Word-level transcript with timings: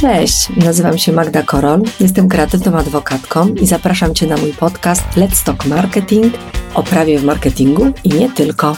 Cześć, 0.00 0.48
nazywam 0.56 0.98
się 0.98 1.12
Magda 1.12 1.42
Korol, 1.42 1.82
jestem 2.00 2.28
kreatywną 2.28 2.78
adwokatką 2.78 3.48
i 3.48 3.66
zapraszam 3.66 4.14
Cię 4.14 4.26
na 4.26 4.36
mój 4.36 4.52
podcast 4.52 5.02
Let's 5.16 5.44
Talk 5.44 5.66
Marketing 5.66 6.34
o 6.74 6.82
prawie 6.82 7.18
w 7.18 7.24
marketingu 7.24 7.86
i 8.04 8.08
nie 8.08 8.30
tylko. 8.30 8.70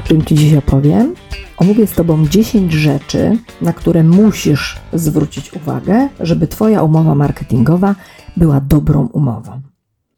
O 0.00 0.08
czym 0.08 0.24
Ci 0.24 0.34
dziś 0.34 0.54
opowiem? 0.54 1.14
Omówię 1.56 1.86
z 1.86 1.92
Tobą 1.92 2.26
10 2.28 2.72
rzeczy, 2.72 3.38
na 3.62 3.72
które 3.72 4.02
musisz 4.02 4.76
zwrócić 4.92 5.52
uwagę, 5.52 6.08
żeby 6.20 6.46
Twoja 6.46 6.82
umowa 6.82 7.14
marketingowa 7.14 7.94
była 8.36 8.60
dobrą 8.60 9.08
umową. 9.12 9.65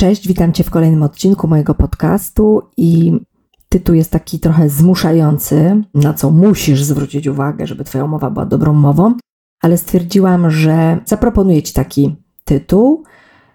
Cześć, 0.01 0.29
witam 0.29 0.53
Cię 0.53 0.65
w 0.65 0.71
kolejnym 0.71 1.03
odcinku 1.03 1.49
mojego 1.49 1.75
podcastu 1.75 2.63
i 2.77 3.21
tytuł 3.69 3.95
jest 3.95 4.11
taki 4.11 4.41
trochę 4.41 4.69
zmuszający, 4.69 5.83
na 5.95 6.15
co 6.15 6.31
musisz 6.31 6.83
zwrócić 6.83 7.27
uwagę, 7.27 7.67
żeby 7.67 7.85
Twoja 7.85 8.05
umowa 8.05 8.31
była 8.31 8.47
dobrą 8.47 8.73
umową, 8.73 9.15
ale 9.61 9.79
stwierdziłam, 9.79 10.51
że 10.51 10.99
zaproponuję 11.05 11.63
Ci 11.63 11.73
taki 11.73 12.17
tytuł, 12.45 13.05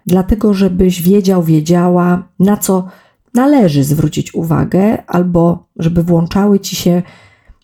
dlatego 0.06 0.54
żebyś 0.54 1.02
wiedział, 1.02 1.42
wiedziała, 1.42 2.28
na 2.38 2.56
co 2.56 2.88
należy 3.34 3.84
zwrócić 3.84 4.34
uwagę, 4.34 5.06
albo 5.06 5.68
żeby 5.76 6.02
włączały 6.02 6.60
Ci 6.60 6.76
się 6.76 7.02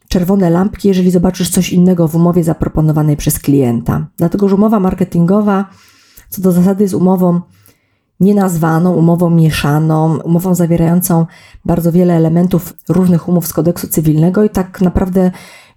czerwone 0.08 0.50
lampki, 0.50 0.88
jeżeli 0.88 1.10
zobaczysz 1.10 1.50
coś 1.50 1.72
innego 1.72 2.08
w 2.08 2.16
umowie 2.16 2.44
zaproponowanej 2.44 3.16
przez 3.16 3.38
klienta. 3.38 4.06
Dlatego, 4.16 4.48
że 4.48 4.54
umowa 4.54 4.80
marketingowa 4.80 5.70
co 6.30 6.42
do 6.42 6.52
zasady 6.52 6.84
jest 6.84 6.94
umową 6.94 7.40
nienazwaną, 8.20 8.94
umową 8.94 9.30
mieszaną, 9.30 10.18
umową 10.18 10.54
zawierającą 10.54 11.26
bardzo 11.64 11.92
wiele 11.92 12.14
elementów 12.14 12.74
różnych 12.88 13.28
umów 13.28 13.46
z 13.46 13.52
kodeksu 13.52 13.88
cywilnego 13.88 14.44
i 14.44 14.50
tak 14.50 14.80
naprawdę 14.80 15.30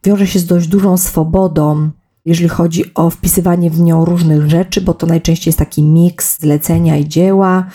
wiąże 0.04 0.28
się 0.28 0.40
z 0.40 0.46
dość 0.46 0.68
dużą 0.68 0.98
swobodą, 0.98 1.90
jeżeli 2.26 2.50
chodzi 2.50 2.94
o 2.94 3.10
wpisywanie 3.10 3.70
w 3.70 3.82
nią 3.82 4.06
różnych 4.06 4.50
rzeczy, 4.50 4.82
bo 4.82 4.94
to 4.94 5.08
najczęściej 5.08 5.50
jest 5.50 5.60
taki 5.60 5.84
miks 5.84 6.40
zlecenia 6.40 6.98
i 6.98 7.08
dzieła, 7.08 7.66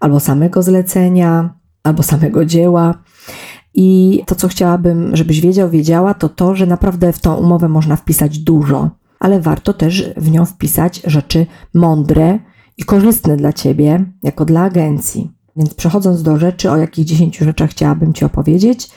albo 0.00 0.20
samego 0.20 0.62
zlecenia, 0.62 1.54
albo 1.82 2.02
samego 2.02 2.44
dzieła. 2.44 2.94
I 3.74 4.22
to, 4.26 4.34
co 4.34 4.48
chciałabym, 4.48 5.16
żebyś 5.16 5.40
wiedział, 5.40 5.70
wiedziała, 5.70 6.14
to 6.14 6.28
to, 6.28 6.54
że 6.54 6.66
naprawdę 6.66 7.12
w 7.12 7.20
tą 7.20 7.34
umowę 7.34 7.68
można 7.68 7.96
wpisać 7.96 8.38
dużo, 8.38 8.90
ale 9.20 9.40
warto 9.40 9.72
też 9.72 10.10
w 10.16 10.30
nią 10.30 10.44
wpisać 10.44 11.02
rzeczy 11.04 11.46
mądre, 11.74 12.38
i 12.76 12.84
korzystne 12.84 13.36
dla 13.36 13.52
Ciebie, 13.52 14.04
jako 14.22 14.44
dla 14.44 14.62
agencji. 14.62 15.30
Więc 15.56 15.74
przechodząc 15.74 16.22
do 16.22 16.36
rzeczy, 16.36 16.70
o 16.70 16.76
jakich 16.76 17.04
10 17.04 17.38
rzeczach 17.38 17.70
chciałabym 17.70 18.12
Ci 18.12 18.24
opowiedzieć, 18.24 18.90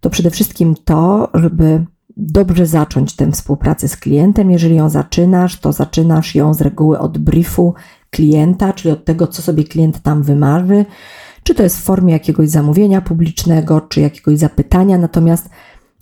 to 0.00 0.10
przede 0.10 0.30
wszystkim 0.30 0.74
to, 0.84 1.30
żeby 1.34 1.84
dobrze 2.16 2.66
zacząć 2.66 3.16
tę 3.16 3.32
współpracę 3.32 3.88
z 3.88 3.96
klientem. 3.96 4.50
Jeżeli 4.50 4.76
ją 4.76 4.88
zaczynasz, 4.88 5.60
to 5.60 5.72
zaczynasz 5.72 6.34
ją 6.34 6.54
z 6.54 6.60
reguły 6.60 6.98
od 6.98 7.18
briefu 7.18 7.74
klienta, 8.10 8.72
czyli 8.72 8.92
od 8.92 9.04
tego, 9.04 9.26
co 9.26 9.42
sobie 9.42 9.64
klient 9.64 10.02
tam 10.02 10.22
wymarzy, 10.22 10.84
czy 11.42 11.54
to 11.54 11.62
jest 11.62 11.78
w 11.78 11.82
formie 11.82 12.12
jakiegoś 12.12 12.48
zamówienia 12.48 13.00
publicznego, 13.00 13.80
czy 13.80 14.00
jakiegoś 14.00 14.38
zapytania. 14.38 14.98
Natomiast 14.98 15.48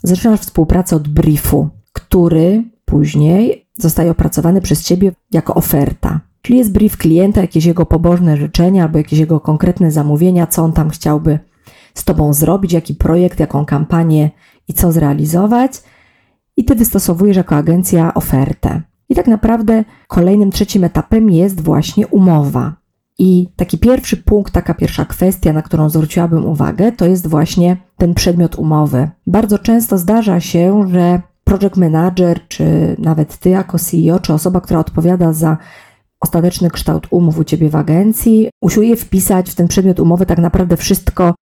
zaczynasz 0.02 0.40
współpracę 0.40 0.96
od 0.96 1.08
briefu, 1.08 1.68
który 1.92 2.64
później 2.84 3.68
zostaje 3.78 4.10
opracowany 4.10 4.60
przez 4.60 4.84
Ciebie 4.84 5.12
jako 5.32 5.54
oferta. 5.54 6.15
Czyli 6.46 6.58
jest 6.58 6.72
brief 6.72 6.96
klienta, 6.96 7.40
jakieś 7.40 7.64
jego 7.64 7.86
pobożne 7.86 8.36
życzenia 8.36 8.82
albo 8.82 8.98
jakieś 8.98 9.18
jego 9.18 9.40
konkretne 9.40 9.90
zamówienia, 9.90 10.46
co 10.46 10.62
on 10.62 10.72
tam 10.72 10.90
chciałby 10.90 11.38
z 11.94 12.04
Tobą 12.04 12.32
zrobić, 12.32 12.72
jaki 12.72 12.94
projekt, 12.94 13.40
jaką 13.40 13.64
kampanię 13.64 14.30
i 14.68 14.74
co 14.74 14.92
zrealizować. 14.92 15.82
I 16.56 16.64
Ty 16.64 16.74
wystosowujesz 16.74 17.36
jako 17.36 17.56
agencja 17.56 18.14
ofertę. 18.14 18.82
I 19.08 19.14
tak 19.14 19.26
naprawdę 19.26 19.84
kolejnym, 20.08 20.50
trzecim 20.50 20.84
etapem 20.84 21.30
jest 21.30 21.60
właśnie 21.60 22.06
umowa. 22.06 22.76
I 23.18 23.48
taki 23.56 23.78
pierwszy 23.78 24.16
punkt, 24.16 24.52
taka 24.52 24.74
pierwsza 24.74 25.04
kwestia, 25.04 25.52
na 25.52 25.62
którą 25.62 25.90
zwróciłabym 25.90 26.46
uwagę, 26.46 26.92
to 26.92 27.06
jest 27.06 27.26
właśnie 27.26 27.76
ten 27.96 28.14
przedmiot 28.14 28.54
umowy. 28.54 29.10
Bardzo 29.26 29.58
często 29.58 29.98
zdarza 29.98 30.40
się, 30.40 30.88
że 30.92 31.20
project 31.44 31.76
manager, 31.76 32.48
czy 32.48 32.96
nawet 32.98 33.38
ty 33.38 33.48
jako 33.48 33.78
CEO, 33.78 34.20
czy 34.20 34.32
osoba, 34.32 34.60
która 34.60 34.80
odpowiada 34.80 35.32
za 35.32 35.56
ostateczny 36.20 36.70
kształt 36.70 37.06
umów 37.10 37.38
u 37.38 37.44
Ciebie 37.44 37.70
w 37.70 37.76
agencji, 37.76 38.48
usiłuje 38.62 38.96
wpisać 38.96 39.50
w 39.50 39.54
ten 39.54 39.68
przedmiot 39.68 40.00
umowy 40.00 40.26
tak 40.26 40.38
naprawdę 40.38 40.76
wszystko 40.76 41.34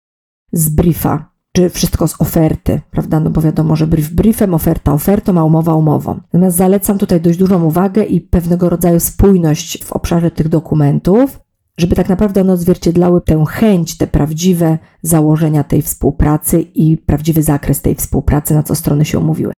z 0.53 0.69
briefa, 0.69 1.31
czy 1.53 1.71
wszystko 1.71 2.09
z 2.09 2.21
oferty, 2.21 2.81
prawda? 2.91 3.21
No 3.21 3.31
bo 3.31 3.41
wiadomo, 3.41 3.77
że 3.77 3.87
brief 3.87 4.11
briefem, 4.11 4.55
oferta 4.55 4.93
ofertą, 4.93 5.39
a 5.39 5.45
umowa 5.45 5.75
umową. 5.75 6.15
Natomiast 6.15 6.57
zalecam 6.57 6.99
tutaj 6.99 7.21
dość 7.21 7.39
dużą 7.39 7.65
uwagę 7.65 8.05
i 8.05 8.21
pewnego 8.21 8.71
rodzaju 8.71 9.01
spójność 9.01 9.85
w 9.85 9.93
obszarze 9.93 10.31
tych 10.31 10.49
dokumentów, 10.49 11.41
żeby 11.79 11.97
tak 11.97 12.09
naprawdę 12.09 12.41
one 12.41 12.53
odzwierciedlały 12.53 13.21
tę 13.21 13.45
chęć, 13.49 13.97
te 13.97 14.07
prawdziwe 14.07 14.79
założenia 15.03 15.65
tej 15.65 15.83
współpracy 15.83 16.61
i 16.61 16.97
prawdziwy 16.97 17.43
zakres 17.43 17.83
tej 17.83 17.95
współpracy, 17.95 18.55
na 18.55 18.63
co 18.63 18.75
strony 18.75 19.05
się 19.05 19.19
umówiły. 19.19 19.53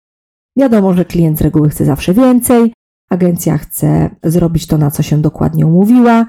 Wiadomo, 0.58 0.94
że 0.94 1.04
klient 1.04 1.38
z 1.38 1.42
reguły 1.42 1.68
chce 1.68 1.84
zawsze 1.84 2.14
więcej, 2.14 2.72
Agencja 3.10 3.58
chce 3.58 4.10
zrobić 4.22 4.66
to, 4.66 4.78
na 4.78 4.90
co 4.90 5.02
się 5.02 5.22
dokładnie 5.22 5.66
umówiła, 5.66 6.26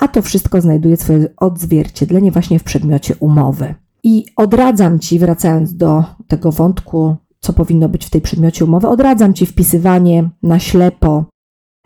a 0.00 0.08
to 0.08 0.22
wszystko 0.22 0.60
znajduje 0.60 0.96
swoje 0.96 1.26
odzwierciedlenie 1.36 2.32
właśnie 2.32 2.58
w 2.58 2.64
przedmiocie 2.64 3.14
umowy. 3.20 3.74
I 4.02 4.24
odradzam 4.36 4.98
Ci, 4.98 5.18
wracając 5.18 5.76
do 5.76 6.04
tego 6.28 6.52
wątku, 6.52 7.16
co 7.40 7.52
powinno 7.52 7.88
być 7.88 8.06
w 8.06 8.10
tej 8.10 8.20
przedmiocie 8.20 8.64
umowy, 8.64 8.88
odradzam 8.88 9.34
Ci 9.34 9.46
wpisywanie 9.46 10.30
na 10.42 10.58
ślepo 10.58 11.24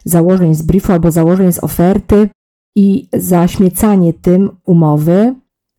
założeń 0.05 0.55
z 0.55 0.63
briefu 0.63 0.93
albo 0.93 1.11
założeń 1.11 1.53
z 1.53 1.65
oferty 1.65 2.29
i 2.77 3.09
zaśmiecanie 3.13 4.13
tym 4.13 4.51
umowy. 4.65 5.35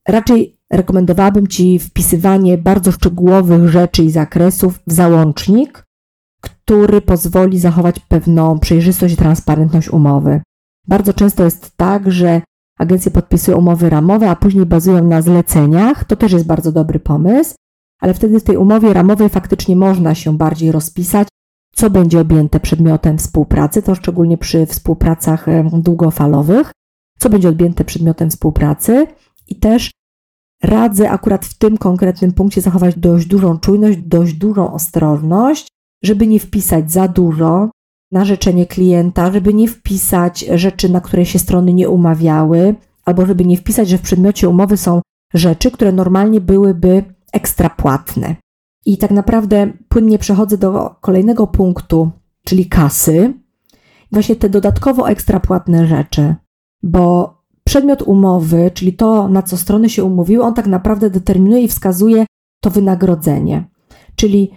Raczej 0.08 0.58
rekomendowałabym 0.72 1.48
Ci 1.48 1.80
wpisywanie 1.80 2.58
bardzo 2.58 2.92
szczegółowych 2.92 3.70
rzeczy 3.70 4.04
i 4.04 4.12
zakresów 4.12 4.80
w 4.88 4.94
załącznik, 4.94 5.84
który 6.50 7.02
pozwoli 7.02 7.60
zachować 7.60 8.00
pewną 8.00 8.60
przejrzystość 8.60 9.14
i 9.14 9.18
transparentność 9.18 9.90
umowy. 9.90 10.42
Bardzo 10.88 11.14
często 11.14 11.44
jest 11.44 11.78
tak, 11.78 12.12
że 12.12 12.42
agencje 12.80 13.12
podpisują 13.12 13.58
umowy 13.58 13.90
ramowe, 13.90 14.30
a 14.30 14.36
później 14.36 14.66
bazują 14.66 15.04
na 15.04 15.22
zleceniach. 15.22 16.04
To 16.04 16.16
też 16.16 16.32
jest 16.32 16.46
bardzo 16.46 16.72
dobry 16.72 17.00
pomysł, 17.00 17.56
ale 18.02 18.14
wtedy 18.14 18.40
w 18.40 18.44
tej 18.44 18.58
umowie 18.58 18.94
ramowej 18.94 19.30
faktycznie 19.30 19.76
można 19.76 20.16
się 20.16 20.38
bardziej 20.38 20.72
rozpisać, 20.72 21.28
co 21.76 21.90
będzie 21.90 22.20
objęte 22.20 22.60
przedmiotem 22.60 23.18
współpracy, 23.18 23.82
to 23.82 23.96
szczególnie 23.96 24.38
przy 24.38 24.66
współpracach 24.66 25.46
długofalowych, 25.74 26.72
co 27.20 27.30
będzie 27.30 27.50
objęte 27.50 27.84
przedmiotem 27.84 28.30
współpracy 28.30 29.08
i 29.48 29.56
też 29.56 29.92
radzę 30.64 31.10
akurat 31.10 31.46
w 31.46 31.58
tym 31.58 31.78
konkretnym 31.78 32.32
punkcie 32.32 32.62
zachować 32.62 33.00
dość 33.00 33.26
dużą 33.26 33.60
czujność, 33.60 33.98
dość 33.98 34.34
dużą 34.34 34.74
ostrożność, 34.74 35.68
żeby 36.06 36.28
nie 36.28 36.40
wpisać 36.40 36.92
za 36.92 37.08
dużo 37.08 37.70
na 38.12 38.26
życzenie 38.26 38.66
klienta, 38.66 39.32
żeby 39.32 39.54
nie 39.54 39.68
wpisać 39.68 40.40
rzeczy, 40.40 40.90
na 40.90 41.02
które 41.02 41.26
się 41.26 41.40
strony 41.40 41.74
nie 41.74 41.90
umawiały, 41.90 42.76
albo 43.06 43.26
żeby 43.26 43.46
nie 43.46 43.58
wpisać, 43.58 43.90
że 43.90 43.98
w 43.98 44.02
przedmiocie 44.02 44.50
umowy 44.50 44.78
są 44.78 45.02
rzeczy, 45.34 45.72
które 45.72 45.92
normalnie 45.92 46.42
byłyby 46.42 47.04
ekstra 47.34 47.70
płatne. 47.70 48.36
I 48.86 48.98
tak 48.98 49.12
naprawdę 49.12 49.74
płynnie 49.90 50.20
przechodzę 50.20 50.58
do 50.58 50.96
kolejnego 51.02 51.48
punktu, 51.48 52.12
czyli 52.46 52.66
kasy. 52.66 53.34
Właśnie 54.12 54.36
te 54.36 54.50
dodatkowo 54.50 55.10
ekstra 55.10 55.40
płatne 55.40 55.88
rzeczy, 55.88 56.35
bo 56.84 57.35
przedmiot 57.64 58.02
umowy, 58.02 58.72
czyli 58.74 58.94
to, 58.94 59.28
na 59.28 59.41
co 59.41 59.58
strony 59.58 59.90
się 59.90 60.03
umówiły, 60.03 60.44
on 60.44 60.53
tak 60.53 60.68
naprawdę 60.68 61.09
determinuje 61.09 61.62
i 61.64 61.68
wskazuje 61.68 62.26
to 62.62 62.70
wynagrodzenie. 62.70 63.70
Czyli 64.16 64.52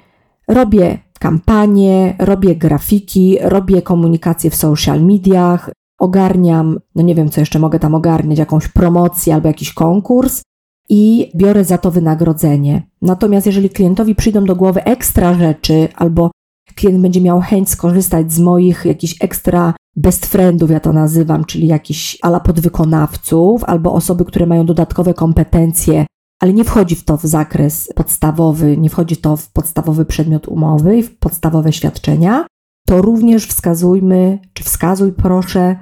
robię 0.49 0.99
kampanie, 1.19 2.17
robię 2.19 2.56
grafiki, 2.56 3.38
robię 3.41 3.82
komunikację 3.82 4.50
w 4.50 4.55
social 4.55 5.03
mediach, 5.03 5.70
ogarniam, 5.99 6.79
no 6.94 7.03
nie 7.03 7.15
wiem 7.15 7.31
co 7.31 7.41
jeszcze 7.41 7.59
mogę 7.59 7.79
tam 7.79 7.94
ogarniać, 7.94 8.38
jakąś 8.38 8.69
promocję 8.69 9.35
albo 9.35 9.49
jakiś 9.49 9.73
konkurs 9.73 10.43
i 10.88 11.32
biorę 11.37 11.65
za 11.65 11.79
to 11.79 11.91
wynagrodzenie. 11.91 12.82
Natomiast 13.03 13.47
jeżeli 13.47 13.70
klientowi 13.70 14.15
przyjdą 14.15 14.44
do 14.44 14.56
głowy 14.56 14.85
ekstra 14.85 15.35
rzeczy 15.35 15.88
albo 15.97 16.31
klient 16.75 17.00
będzie 17.00 17.20
miał 17.20 17.41
chęć 17.41 17.70
skorzystać 17.70 18.32
z 18.32 18.41
moich 18.41 18.85
jakichś 18.85 19.17
ekstra 19.20 19.75
best 19.97 20.26
friendów, 20.26 20.70
ja 20.70 20.81
to 20.81 20.93
nazywam, 20.93 21.44
czyli 21.44 21.67
jakichś 21.67 22.19
ala 22.23 22.41
podwykonawców 22.41 23.65
albo 23.65 23.93
osoby, 23.93 24.25
które 24.25 24.47
mają 24.47 24.67
dodatkowe 24.67 25.15
kompetencje 25.15 26.06
ale 26.40 26.52
nie 26.52 26.64
wchodzi 26.64 26.94
w 26.96 27.05
to 27.05 27.17
w 27.17 27.23
zakres 27.23 27.88
podstawowy, 27.94 28.76
nie 28.76 28.90
wchodzi 28.90 29.17
to 29.17 29.37
w 29.37 29.52
podstawowy 29.52 30.05
przedmiot 30.05 30.49
umowy 30.49 30.99
i 30.99 31.02
w 31.02 31.19
podstawowe 31.19 31.73
świadczenia, 31.73 32.46
to 32.87 33.02
również 33.02 33.46
wskazujmy, 33.46 34.38
czy 34.52 34.64
wskazuj 34.64 35.12
proszę, 35.12 35.76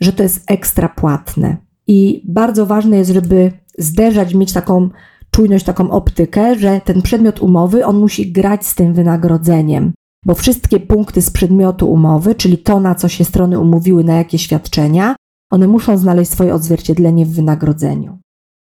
że 0.00 0.12
to 0.12 0.22
jest 0.22 0.50
ekstra 0.50 0.88
płatne. 0.88 1.56
I 1.86 2.22
bardzo 2.28 2.66
ważne 2.66 2.96
jest, 2.96 3.10
żeby 3.10 3.52
zderzać, 3.78 4.34
mieć 4.34 4.52
taką 4.52 4.90
czujność, 5.30 5.64
taką 5.64 5.90
optykę, 5.90 6.58
że 6.58 6.80
ten 6.84 7.02
przedmiot 7.02 7.42
umowy, 7.42 7.86
on 7.86 7.98
musi 7.98 8.32
grać 8.32 8.66
z 8.66 8.74
tym 8.74 8.94
wynagrodzeniem, 8.94 9.92
bo 10.26 10.34
wszystkie 10.34 10.80
punkty 10.80 11.22
z 11.22 11.30
przedmiotu 11.30 11.92
umowy, 11.92 12.34
czyli 12.34 12.58
to, 12.58 12.80
na 12.80 12.94
co 12.94 13.08
się 13.08 13.24
strony 13.24 13.60
umówiły, 13.60 14.04
na 14.04 14.14
jakie 14.14 14.38
świadczenia, 14.38 15.16
one 15.50 15.66
muszą 15.66 15.96
znaleźć 15.96 16.30
swoje 16.30 16.54
odzwierciedlenie 16.54 17.26
w 17.26 17.34
wynagrodzeniu. 17.34 18.18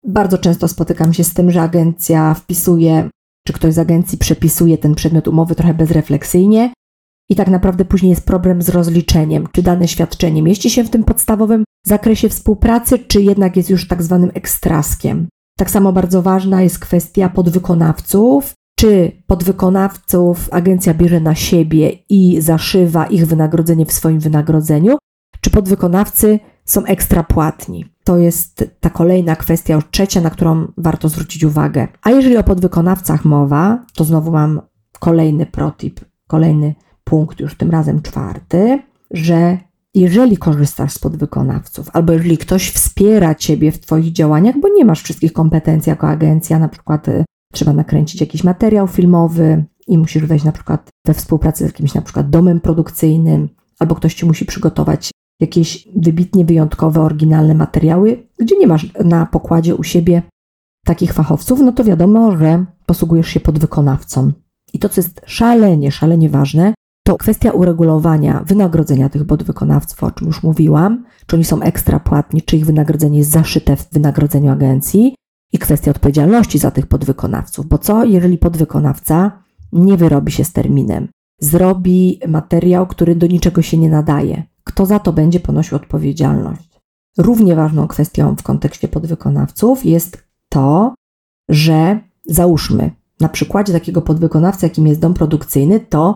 Bardzo 0.08 0.38
często 0.38 0.68
spotykam 0.68 1.14
się 1.14 1.24
z 1.24 1.34
tym, 1.34 1.52
że 1.52 1.62
agencja 1.62 2.34
wpisuje, 2.34 3.10
czy 3.48 3.54
ktoś 3.54 3.74
z 3.74 3.80
agencji 3.80 4.18
przepisuje 4.18 4.78
ten 4.78 4.96
przedmiot 4.96 5.28
umowy 5.28 5.56
trochę 5.56 5.74
bezrefleksyjnie 5.74 6.74
i 7.30 7.36
tak 7.36 7.48
naprawdę 7.48 7.86
później 7.86 8.10
jest 8.10 8.26
problem 8.26 8.62
z 8.62 8.70
rozliczeniem, 8.70 9.48
czy 9.52 9.64
dane 9.64 9.88
świadczenie 9.88 10.44
mieści 10.44 10.70
się 10.70 10.84
w 10.84 10.90
tym 10.90 11.04
podstawowym 11.04 11.64
zakresie 11.86 12.30
współpracy, 12.30 13.00
czy 13.00 13.22
jednak 13.22 13.58
jest 13.58 13.70
już 13.70 13.88
tak 13.88 14.04
zwanym 14.04 14.32
ekstraskiem. 14.34 15.28
Tak 15.58 15.72
samo 15.72 15.94
bardzo 15.94 16.22
ważna 16.22 16.62
jest 16.62 16.80
kwestia 16.80 17.30
podwykonawców, 17.30 18.54
czy 18.80 19.12
podwykonawców 19.28 20.50
agencja 20.52 20.94
bierze 20.94 21.20
na 21.20 21.36
siebie 21.36 21.92
i 22.10 22.42
zaszywa 22.42 23.06
ich 23.06 23.28
wynagrodzenie 23.28 23.86
w 23.86 23.94
swoim 23.94 24.20
wynagrodzeniu, 24.20 24.98
czy 25.42 25.50
podwykonawcy 25.50 26.40
są 26.72 26.86
ekstra 26.86 27.24
płatni. 27.24 27.86
To 28.04 28.18
jest 28.18 28.72
ta 28.80 28.90
kolejna 28.90 29.36
kwestia, 29.36 29.74
już 29.74 29.84
trzecia, 29.92 30.22
na 30.22 30.30
którą 30.30 30.68
warto 30.78 31.10
zwrócić 31.10 31.44
uwagę. 31.44 31.88
A 32.02 32.12
jeżeli 32.12 32.38
o 32.38 32.44
podwykonawcach 32.44 33.26
mowa, 33.26 33.86
to 33.96 34.04
znowu 34.04 34.32
mam 34.32 34.62
kolejny 35.00 35.46
protip, 35.46 36.00
kolejny 36.28 36.76
punkt, 37.04 37.40
już 37.40 37.56
tym 37.56 37.72
razem 37.72 38.02
czwarty, 38.02 38.80
że 39.12 39.58
jeżeli 39.94 40.38
korzystasz 40.38 40.94
z 40.94 41.00
podwykonawców, 41.00 41.90
albo 41.94 42.14
jeżeli 42.14 42.38
ktoś 42.38 42.72
wspiera 42.72 43.36
Ciebie 43.36 43.72
w 43.72 43.80
Twoich 43.80 44.12
działaniach, 44.12 44.56
bo 44.60 44.68
nie 44.70 44.86
masz 44.86 45.02
wszystkich 45.02 45.34
kompetencji 45.34 45.90
jako 45.90 46.08
agencja, 46.08 46.60
na 46.60 46.70
przykład 46.70 47.08
y, 47.08 47.26
trzeba 47.54 47.74
nakręcić 47.74 48.22
jakiś 48.22 48.44
materiał 48.44 48.88
filmowy 48.88 49.64
i 49.88 49.98
musisz 49.98 50.26
wejść 50.26 50.46
na 50.46 50.52
przykład 50.52 50.90
we 51.08 51.14
współpracę 51.14 51.66
z 51.66 51.68
jakimś 51.68 51.94
na 51.94 52.02
przykład 52.02 52.30
domem 52.30 52.60
produkcyjnym, 52.60 53.50
albo 53.80 53.96
ktoś 53.96 54.14
Ci 54.14 54.26
musi 54.26 54.46
przygotować 54.46 55.12
jakieś 55.42 55.88
wybitnie 55.96 56.46
wyjątkowe, 56.46 57.02
oryginalne 57.02 57.56
materiały, 57.56 58.28
gdzie 58.40 58.58
nie 58.58 58.68
masz 58.68 58.94
na 59.06 59.26
pokładzie 59.26 59.76
u 59.76 59.84
siebie 59.84 60.22
takich 60.86 61.14
fachowców, 61.14 61.60
no 61.60 61.72
to 61.72 61.84
wiadomo, 61.84 62.38
że 62.38 62.66
posługujesz 62.86 63.28
się 63.28 63.40
podwykonawcą. 63.40 64.32
I 64.74 64.80
to, 64.80 64.90
co 64.90 65.02
jest 65.02 65.22
szalenie, 65.26 65.92
szalenie 65.92 66.30
ważne, 66.30 66.74
to 67.06 67.18
kwestia 67.18 67.52
uregulowania 67.52 68.44
wynagrodzenia 68.48 69.10
tych 69.10 69.26
podwykonawców, 69.26 70.04
o 70.04 70.12
czym 70.12 70.28
już 70.28 70.44
mówiłam, 70.44 71.06
czy 71.26 71.36
oni 71.36 71.46
są 71.46 71.62
ekstra 71.62 72.00
płatni, 72.00 72.42
czy 72.42 72.58
ich 72.58 72.66
wynagrodzenie 72.66 73.18
jest 73.18 73.32
zaszyte 73.32 73.76
w 73.76 73.90
wynagrodzeniu 73.94 74.52
agencji 74.52 75.16
i 75.54 75.58
kwestia 75.58 75.92
odpowiedzialności 75.92 76.60
za 76.60 76.72
tych 76.72 76.88
podwykonawców, 76.88 77.68
bo 77.68 77.78
co 77.78 78.06
jeżeli 78.06 78.38
podwykonawca 78.38 79.32
nie 79.72 79.98
wyrobi 79.98 80.32
się 80.32 80.44
z 80.44 80.54
terminem, 80.54 81.08
zrobi 81.40 82.20
materiał, 82.28 82.88
który 82.88 83.16
do 83.16 83.28
niczego 83.28 83.62
się 83.62 83.78
nie 83.78 83.90
nadaje, 83.90 84.44
kto 84.72 84.86
za 84.86 85.00
to 85.00 85.14
będzie 85.14 85.40
ponosił 85.40 85.76
odpowiedzialność? 85.76 86.80
Równie 87.18 87.56
ważną 87.56 87.88
kwestią 87.88 88.36
w 88.36 88.44
kontekście 88.44 88.88
podwykonawców 88.88 89.86
jest 89.86 90.24
to, 90.50 90.94
że 91.50 92.00
załóżmy, 92.26 92.92
na 93.20 93.30
przykładzie 93.30 93.74
takiego 93.74 94.02
podwykonawcy, 94.02 94.66
jakim 94.66 94.88
jest 94.88 95.02
dom 95.02 95.14
produkcyjny, 95.14 95.80
to 95.80 96.16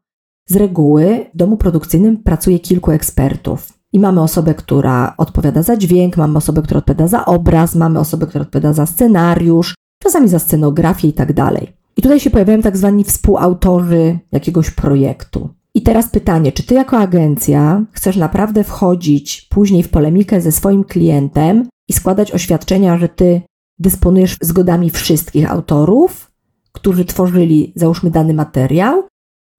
z 0.50 0.56
reguły 0.56 1.26
w 1.34 1.38
domu 1.38 1.58
produkcyjnym 1.58 2.18
pracuje 2.18 2.60
kilku 2.60 2.92
ekspertów. 2.92 3.74
I 3.94 4.00
mamy 4.00 4.22
osobę, 4.22 4.54
która 4.54 5.14
odpowiada 5.18 5.64
za 5.64 5.78
dźwięk, 5.78 6.18
mamy 6.18 6.38
osobę, 6.38 6.62
która 6.62 6.78
odpowiada 6.78 7.08
za 7.08 7.26
obraz, 7.26 7.76
mamy 7.76 8.00
osobę, 8.00 8.28
która 8.28 8.42
odpowiada 8.42 8.74
za 8.74 8.86
scenariusz, 8.86 9.76
czasami 10.04 10.28
za 10.30 10.40
scenografię 10.40 11.08
i 11.08 11.14
tak 11.14 11.34
dalej. 11.34 11.74
I 11.98 12.02
tutaj 12.02 12.20
się 12.20 12.30
pojawiają 12.30 12.62
tak 12.62 12.78
zwani 12.78 13.04
współautorzy 13.04 14.20
jakiegoś 14.32 14.72
projektu. 14.72 15.50
I 15.76 15.82
teraz 15.82 16.10
pytanie, 16.10 16.52
czy 16.52 16.64
ty 16.64 16.74
jako 16.74 16.98
agencja 16.98 17.86
chcesz 17.92 18.18
naprawdę 18.18 18.64
wchodzić 18.64 19.42
później 19.42 19.84
w 19.84 19.90
polemikę 19.90 20.42
ze 20.42 20.52
swoim 20.52 20.84
klientem 20.84 21.70
i 21.88 21.94
składać 21.94 22.32
oświadczenia, 22.32 22.98
że 22.98 23.10
ty 23.10 23.42
dysponujesz 23.80 24.38
zgodami 24.42 24.90
wszystkich 24.90 25.52
autorów, 25.52 26.32
którzy 26.72 27.06
tworzyli, 27.06 27.74
załóżmy, 27.76 28.12
dany 28.12 28.34
materiał, 28.34 29.04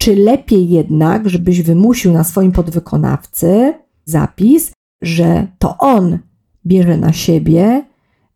czy 0.00 0.16
lepiej 0.16 0.68
jednak, 0.68 1.28
żebyś 1.28 1.62
wymusił 1.62 2.12
na 2.12 2.24
swoim 2.24 2.52
podwykonawcy 2.52 3.74
zapis, 4.04 4.72
że 5.02 5.46
to 5.58 5.78
on 5.78 6.18
bierze 6.66 6.96
na 6.96 7.12
siebie 7.12 7.84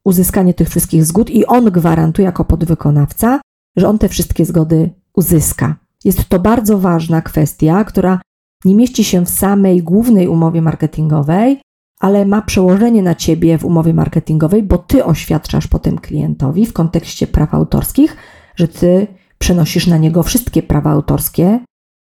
uzyskanie 0.05 0.55
tych 0.55 0.69
wszystkich 0.69 1.05
zgód 1.05 1.31
i 1.31 1.47
on 1.47 1.65
gwarantuje 1.65 2.27
jako 2.27 2.45
podwykonawca, 2.45 3.41
że 3.77 3.89
on 3.89 3.99
te 3.99 4.09
wszystkie 4.09 4.45
zgody 4.45 4.91
uzyska. 5.15 5.77
Jest 6.05 6.29
to 6.29 6.39
bardzo 6.39 6.79
ważna 6.79 7.23
kwestia, 7.23 7.85
która 7.85 8.21
nie 8.65 8.75
mieści 8.75 9.05
się 9.05 9.27
w 9.27 9.31
samej 9.31 9.83
głównej 9.83 10.29
umowie 10.29 10.63
marketingowej, 10.63 11.61
ale 12.01 12.27
ma 12.27 12.43
przełożenie 12.43 13.03
na 13.03 13.15
ciebie 13.15 13.59
w 13.59 13.65
umowie 13.65 13.95
marketingowej, 13.95 14.63
bo 14.63 14.79
ty 14.79 15.05
oświadczasz 15.05 15.67
potem 15.67 15.99
klientowi 15.99 16.67
w 16.67 16.73
kontekście 16.73 17.27
praw 17.27 17.55
autorskich, 17.55 18.17
że 18.57 18.69
ty 18.69 19.07
przenosisz 19.39 19.87
na 19.87 19.97
niego 19.97 20.23
wszystkie 20.23 20.63
prawa 20.63 20.91
autorskie 20.91 21.61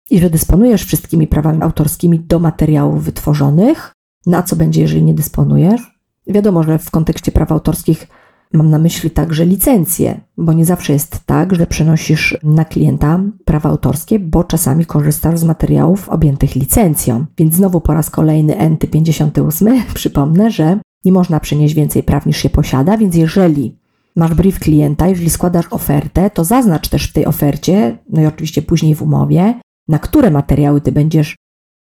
i 0.10 0.20
że 0.20 0.30
dysponujesz 0.30 0.86
wszystkimi 0.86 1.28
prawami 1.28 1.62
autorskimi 1.62 2.20
do 2.20 2.40
materiałów 2.40 3.04
wytworzonych. 3.04 3.92
Na 4.26 4.44
co 4.44 4.56
będzie, 4.56 4.82
jeżeli 4.82 5.04
nie 5.04 5.14
dysponujesz? 5.14 6.00
Wiadomo, 6.28 6.64
że 6.64 6.80
w 6.80 6.92
kontekście 6.92 7.32
praw 7.32 7.52
autorskich 7.52 8.08
mam 8.54 8.70
na 8.70 8.80
myśli 8.80 9.12
także 9.12 9.46
licencje, 9.46 10.22
bo 10.38 10.54
nie 10.54 10.66
zawsze 10.66 10.94
jest 10.94 11.20
tak, 11.26 11.56
że 11.56 11.68
przenosisz 11.68 12.38
na 12.44 12.66
klienta 12.66 13.20
prawa 13.46 13.70
autorskie, 13.70 14.20
bo 14.20 14.44
czasami 14.44 14.86
korzystasz 14.86 15.40
z 15.40 15.44
materiałów 15.44 16.10
objętych 16.10 16.56
licencją. 16.56 17.26
Więc 17.38 17.56
znowu 17.56 17.82
po 17.82 17.94
raz 17.94 18.10
kolejny 18.10 18.70
NT 18.70 18.88
58 18.92 19.82
przypomnę, 19.94 20.52
że 20.52 20.80
nie 21.06 21.12
można 21.12 21.40
przenieść 21.40 21.74
więcej 21.74 22.04
praw 22.04 22.26
niż 22.26 22.38
się 22.38 22.50
posiada, 22.50 22.98
więc 22.98 23.16
jeżeli 23.16 23.78
masz 24.16 24.34
brief 24.34 24.60
klienta, 24.60 25.08
jeżeli 25.08 25.30
składasz 25.30 25.66
ofertę, 25.70 26.30
to 26.30 26.44
zaznacz 26.44 26.88
też 26.88 27.10
w 27.10 27.14
tej 27.14 27.26
ofercie, 27.26 27.98
no 28.10 28.22
i 28.22 28.26
oczywiście 28.26 28.62
później 28.62 28.96
w 28.96 29.02
umowie, 29.02 29.54
na 29.88 30.00
które 30.00 30.32
materiały 30.32 30.82
ty 30.82 30.92
będziesz 30.92 31.36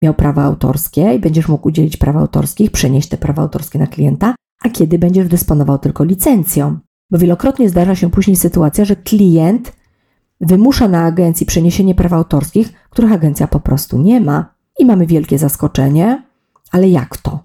miał 0.03 0.15
prawa 0.15 0.43
autorskie 0.43 1.15
i 1.15 1.19
będziesz 1.19 1.49
mógł 1.49 1.69
udzielić 1.69 1.97
praw 1.97 2.17
autorskich, 2.17 2.71
przenieść 2.71 3.09
te 3.09 3.17
prawa 3.17 3.43
autorskie 3.43 3.79
na 3.79 3.87
klienta, 3.87 4.35
a 4.65 4.69
kiedy 4.69 4.99
będziesz 4.99 5.29
dysponował 5.29 5.79
tylko 5.79 6.05
licencją. 6.05 6.79
Bo 7.11 7.19
wielokrotnie 7.19 7.69
zdarza 7.69 7.95
się 7.95 8.11
później 8.11 8.37
sytuacja, 8.37 8.85
że 8.85 8.97
klient 8.97 9.73
wymusza 10.41 10.89
na 10.89 11.05
agencji 11.05 11.47
przeniesienie 11.47 11.95
praw 11.95 12.13
autorskich, 12.13 12.73
których 12.91 13.13
agencja 13.13 13.47
po 13.47 13.61
prostu 13.61 13.99
nie 13.99 14.21
ma. 14.21 14.55
I 14.79 14.85
mamy 14.85 15.07
wielkie 15.07 15.39
zaskoczenie, 15.39 16.23
ale 16.73 16.89
jak 16.89 17.17
to? 17.17 17.41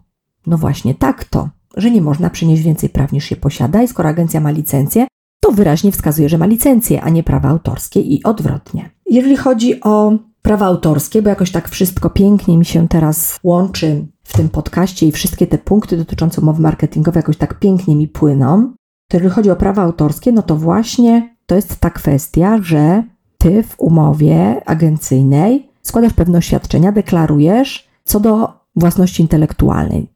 No 0.47 0.57
właśnie 0.57 0.95
tak 0.95 1.23
to 1.23 1.49
że 1.77 1.91
nie 1.91 2.01
można 2.01 2.29
przynieść 2.29 2.63
więcej 2.63 2.89
praw 2.89 3.11
niż 3.11 3.25
się 3.25 3.35
posiada 3.35 3.83
i 3.83 3.87
skoro 3.87 4.09
agencja 4.09 4.39
ma 4.39 4.51
licencję, 4.51 5.07
to 5.39 5.51
wyraźnie 5.51 5.91
wskazuje, 5.91 6.29
że 6.29 6.37
ma 6.37 6.45
licencję, 6.45 7.01
a 7.01 7.09
nie 7.09 7.23
prawa 7.23 7.49
autorskie 7.49 8.01
i 8.01 8.23
odwrotnie. 8.23 8.89
Jeżeli 9.05 9.37
chodzi 9.37 9.81
o 9.81 10.13
prawa 10.41 10.65
autorskie, 10.65 11.21
bo 11.21 11.29
jakoś 11.29 11.51
tak 11.51 11.69
wszystko 11.69 12.09
pięknie 12.09 12.57
mi 12.57 12.65
się 12.65 12.87
teraz 12.87 13.39
łączy 13.43 14.07
w 14.23 14.33
tym 14.33 14.49
podcaście 14.49 15.07
i 15.07 15.11
wszystkie 15.11 15.47
te 15.47 15.57
punkty 15.57 15.97
dotyczące 15.97 16.41
umowy 16.41 16.61
marketingowej 16.61 17.19
jakoś 17.19 17.37
tak 17.37 17.59
pięknie 17.59 17.95
mi 17.95 18.07
płyną, 18.07 18.73
to 19.09 19.17
jeżeli 19.17 19.33
chodzi 19.33 19.51
o 19.51 19.55
prawa 19.55 19.81
autorskie, 19.81 20.31
no 20.31 20.41
to 20.41 20.55
właśnie 20.55 21.35
to 21.45 21.55
jest 21.55 21.79
ta 21.79 21.89
kwestia, 21.89 22.59
że 22.61 23.03
ty 23.37 23.63
w 23.63 23.79
umowie 23.79 24.61
agencyjnej 24.65 25.69
składasz 25.81 26.13
pewne 26.13 26.37
oświadczenia, 26.37 26.91
deklarujesz 26.91 27.87
co 28.03 28.19
do 28.19 28.53
własności 28.75 29.21
intelektualnej. 29.21 30.07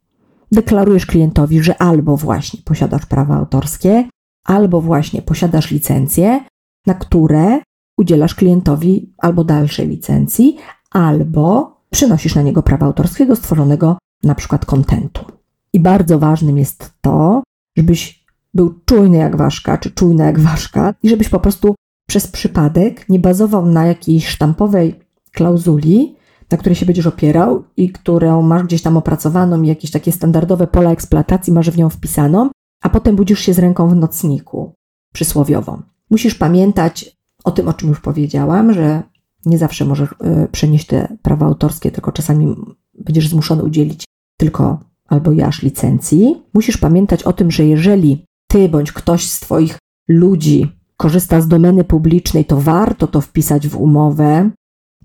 Deklarujesz 0.51 1.05
klientowi, 1.05 1.63
że 1.63 1.81
albo 1.81 2.17
właśnie 2.17 2.59
posiadasz 2.65 3.05
prawa 3.05 3.35
autorskie, 3.35 4.09
albo 4.45 4.81
właśnie 4.81 5.21
posiadasz 5.21 5.71
licencje, 5.71 6.43
na 6.85 6.93
które 6.93 7.59
udzielasz 7.97 8.35
klientowi 8.35 9.13
albo 9.17 9.43
dalszej 9.43 9.87
licencji, 9.87 10.57
albo 10.91 11.76
przynosisz 11.89 12.35
na 12.35 12.41
niego 12.41 12.63
prawa 12.63 12.85
autorskie 12.85 13.25
do 13.25 13.35
stworzonego 13.35 13.97
na 14.23 14.35
przykład 14.35 14.65
kontentu. 14.65 15.25
I 15.73 15.79
bardzo 15.79 16.19
ważnym 16.19 16.57
jest 16.57 16.93
to, 17.01 17.43
żebyś 17.77 18.25
był 18.53 18.79
czujny 18.85 19.17
jak 19.17 19.35
ważka, 19.35 19.77
czy 19.77 19.91
czujna 19.91 20.25
jak 20.25 20.39
ważka, 20.39 20.93
i 21.03 21.09
żebyś 21.09 21.29
po 21.29 21.39
prostu 21.39 21.75
przez 22.07 22.27
przypadek 22.27 23.09
nie 23.09 23.19
bazował 23.19 23.65
na 23.65 23.85
jakiejś 23.85 24.27
sztampowej 24.27 24.99
klauzuli, 25.31 26.15
na 26.51 26.57
której 26.57 26.75
się 26.75 26.85
będziesz 26.85 27.07
opierał 27.07 27.63
i 27.77 27.91
którą 27.91 28.41
masz 28.41 28.63
gdzieś 28.63 28.81
tam 28.81 28.97
opracowaną 28.97 29.61
i 29.61 29.67
jakieś 29.67 29.91
takie 29.91 30.11
standardowe 30.11 30.67
pola 30.67 30.91
eksploatacji 30.91 31.53
masz 31.53 31.69
w 31.69 31.77
nią 31.77 31.89
wpisaną, 31.89 32.49
a 32.81 32.89
potem 32.89 33.15
budzisz 33.15 33.39
się 33.39 33.53
z 33.53 33.59
ręką 33.59 33.89
w 33.89 33.95
nocniku, 33.95 34.73
przysłowiową. 35.13 35.81
Musisz 36.09 36.35
pamiętać 36.35 37.17
o 37.43 37.51
tym, 37.51 37.67
o 37.67 37.73
czym 37.73 37.89
już 37.89 37.99
powiedziałam, 37.99 38.73
że 38.73 39.03
nie 39.45 39.57
zawsze 39.57 39.85
możesz 39.85 40.09
y, 40.11 40.47
przenieść 40.51 40.85
te 40.85 41.17
prawa 41.21 41.45
autorskie, 41.45 41.91
tylko 41.91 42.11
czasami 42.11 42.55
będziesz 42.93 43.29
zmuszony 43.29 43.63
udzielić 43.63 44.03
tylko 44.37 44.79
albo 45.07 45.31
jasz 45.31 45.63
licencji, 45.63 46.43
musisz 46.53 46.77
pamiętać 46.77 47.23
o 47.23 47.33
tym, 47.33 47.51
że 47.51 47.65
jeżeli 47.65 48.25
ty 48.47 48.69
bądź 48.69 48.91
ktoś 48.91 49.29
z 49.29 49.39
Twoich 49.39 49.77
ludzi 50.07 50.67
korzysta 50.97 51.41
z 51.41 51.47
domeny 51.47 51.83
publicznej, 51.83 52.45
to 52.45 52.61
warto 52.61 53.07
to 53.07 53.21
wpisać 53.21 53.67
w 53.67 53.77
umowę, 53.77 54.51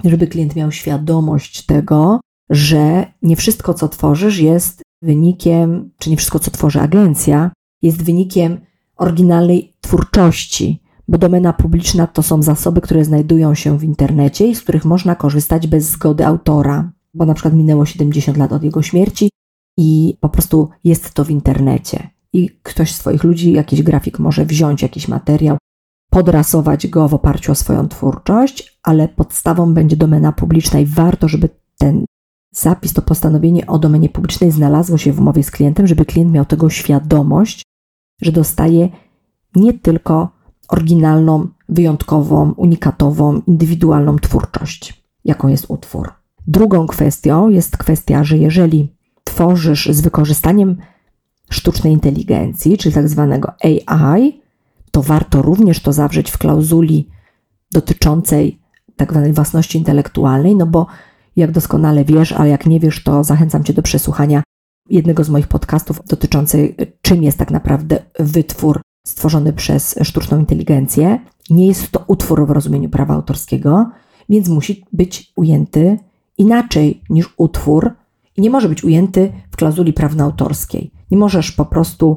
żeby 0.05 0.27
klient 0.27 0.57
miał 0.57 0.73
świadomość 0.73 1.67
tego, 1.67 2.21
że 2.51 3.07
nie 3.23 3.37
wszystko, 3.37 3.75
co 3.75 3.89
tworzysz, 3.89 4.39
jest 4.39 4.83
wynikiem, 5.03 5.91
czy 5.99 6.11
nie 6.11 6.17
wszystko, 6.17 6.39
co 6.39 6.51
tworzy 6.51 6.81
agencja, 6.81 7.51
jest 7.83 8.03
wynikiem 8.03 8.61
oryginalnej 8.97 9.73
twórczości, 9.81 10.82
bo 11.13 11.19
domena 11.19 11.53
publiczna 11.53 12.07
to 12.07 12.23
są 12.23 12.43
zasoby, 12.43 12.81
które 12.81 13.05
znajdują 13.05 13.55
się 13.55 13.79
w 13.79 13.85
internecie 13.85 14.47
i 14.47 14.55
z 14.55 14.63
których 14.63 14.85
można 14.85 15.15
korzystać 15.15 15.67
bez 15.67 15.85
zgody 15.85 16.27
autora, 16.27 16.93
bo 17.15 17.27
na 17.27 17.35
przykład 17.35 17.55
minęło 17.55 17.87
70 17.87 18.37
lat 18.37 18.53
od 18.53 18.63
jego 18.63 18.83
śmierci 18.83 19.31
i 19.79 20.17
po 20.21 20.29
prostu 20.29 20.69
jest 20.85 21.11
to 21.11 21.25
w 21.25 21.31
internecie. 21.31 22.11
I 22.33 22.51
ktoś 22.63 22.93
z 22.93 22.99
swoich 22.99 23.25
ludzi, 23.25 23.53
jakiś 23.53 23.83
grafik 23.83 24.19
może 24.19 24.45
wziąć 24.45 24.83
jakiś 24.83 25.09
materiał, 25.09 25.59
podrasować 26.11 26.87
go 26.87 27.09
w 27.09 27.15
oparciu 27.15 27.53
o 27.53 27.55
swoją 27.55 27.89
twórczość, 27.89 28.79
ale 28.83 29.09
podstawą 29.09 29.75
będzie 29.75 29.97
domena 29.97 30.33
publiczna 30.33 30.81
i 30.81 30.87
warto, 30.87 31.29
żeby 31.29 31.49
ten 31.79 32.05
zapis, 32.55 32.93
to 32.93 33.03
postanowienie 33.03 33.67
o 33.67 33.79
domenie 33.79 34.09
publicznej 34.09 34.51
znalazło 34.51 34.99
się 34.99 35.13
w 35.13 35.21
umowie 35.21 35.43
z 35.43 35.51
klientem, 35.51 35.87
żeby 35.87 36.05
klient 36.05 36.33
miał 36.33 36.45
tego 36.45 36.71
świadomość, 36.71 37.63
że 38.23 38.33
dostaje 38.33 38.89
nie 39.57 39.75
tylko 39.75 40.42
oryginalną, 40.73 41.49
wyjątkową, 41.69 42.53
unikatową, 42.57 43.43
indywidualną 43.47 44.19
twórczość, 44.19 45.05
jaką 45.25 45.49
jest 45.49 45.65
utwór. 45.69 46.13
Drugą 46.47 46.87
kwestią 46.87 47.49
jest 47.49 47.77
kwestia, 47.77 48.25
że 48.25 48.39
jeżeli 48.39 48.95
tworzysz 49.25 49.89
z 49.91 50.01
wykorzystaniem 50.01 50.77
sztucznej 51.51 51.93
inteligencji, 51.93 52.79
czyli 52.79 52.95
tak 52.95 53.09
zwanego 53.09 53.53
AI, 53.87 54.41
to 54.91 55.03
warto 55.03 55.43
również 55.43 55.81
to 55.81 55.93
zawrzeć 55.93 56.31
w 56.31 56.39
klauzuli 56.39 57.09
dotyczącej 57.73 58.59
tak 58.97 59.13
zwanej 59.13 59.33
własności 59.33 59.79
intelektualnej, 59.79 60.57
no 60.57 60.67
bo 60.67 60.87
jak 61.37 61.53
doskonale 61.53 62.05
wiesz, 62.05 62.33
ale 62.33 62.49
jak 62.49 62.67
nie 62.67 62.81
wiesz, 62.81 63.03
to 63.03 63.25
zachęcam 63.25 63.65
Cię 63.65 63.73
do 63.73 63.83
przesłuchania 63.83 64.43
jednego 64.91 65.25
z 65.25 65.29
moich 65.29 65.49
podcastów 65.49 66.01
dotyczącej 66.09 66.77
czym 67.03 67.23
jest 67.23 67.39
tak 67.39 67.51
naprawdę 67.51 68.03
wytwór 68.19 68.81
stworzony 69.07 69.53
przez 69.53 69.95
sztuczną 70.03 70.39
inteligencję. 70.39 71.19
Nie 71.51 71.67
jest 71.67 71.91
to 71.91 72.05
utwór 72.07 72.47
w 72.47 72.51
rozumieniu 72.51 72.89
prawa 72.89 73.15
autorskiego, 73.15 73.91
więc 74.29 74.49
musi 74.49 74.85
być 74.93 75.33
ujęty 75.37 75.99
inaczej 76.39 77.03
niż 77.11 77.35
utwór 77.37 77.91
i 78.37 78.41
nie 78.41 78.51
może 78.51 78.69
być 78.69 78.85
ujęty 78.85 79.33
w 79.51 79.57
klauzuli 79.57 79.93
prawno-autorskiej. 79.93 80.91
Nie 81.11 81.19
możesz 81.19 81.53
po 81.53 81.65
prostu 81.65 82.17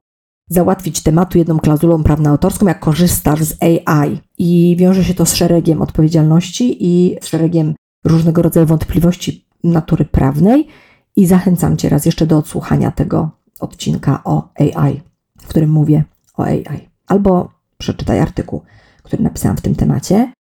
załatwić 0.49 1.03
tematu 1.03 1.37
jedną 1.37 1.59
klauzulą 1.59 2.03
prawno-autorską, 2.03 2.67
jak 2.67 2.79
korzystasz 2.79 3.43
z 3.43 3.63
AI. 3.63 4.19
I 4.37 4.75
wiąże 4.79 5.03
się 5.03 5.13
to 5.13 5.25
z 5.25 5.33
szeregiem 5.33 5.81
odpowiedzialności 5.81 6.77
i 6.79 7.17
z 7.21 7.27
szeregiem 7.27 7.75
różnego 8.05 8.41
rodzaju 8.41 8.65
wątpliwości 8.65 9.47
natury 9.63 10.05
prawnej. 10.05 10.67
I 11.15 11.25
zachęcam 11.25 11.77
Cię 11.77 11.89
raz 11.89 12.05
jeszcze 12.05 12.27
do 12.27 12.37
odsłuchania 12.37 12.91
tego 12.91 13.29
odcinka 13.59 14.21
o 14.23 14.49
AI, 14.59 15.01
w 15.41 15.47
którym 15.47 15.69
mówię 15.69 16.03
o 16.37 16.43
AI. 16.43 16.89
Albo 17.07 17.51
przeczytaj 17.77 18.19
artykuł, 18.19 18.61
który 19.03 19.23
napisałam 19.23 19.57
w 19.57 19.61
tym 19.61 19.75
temacie. 19.75 20.33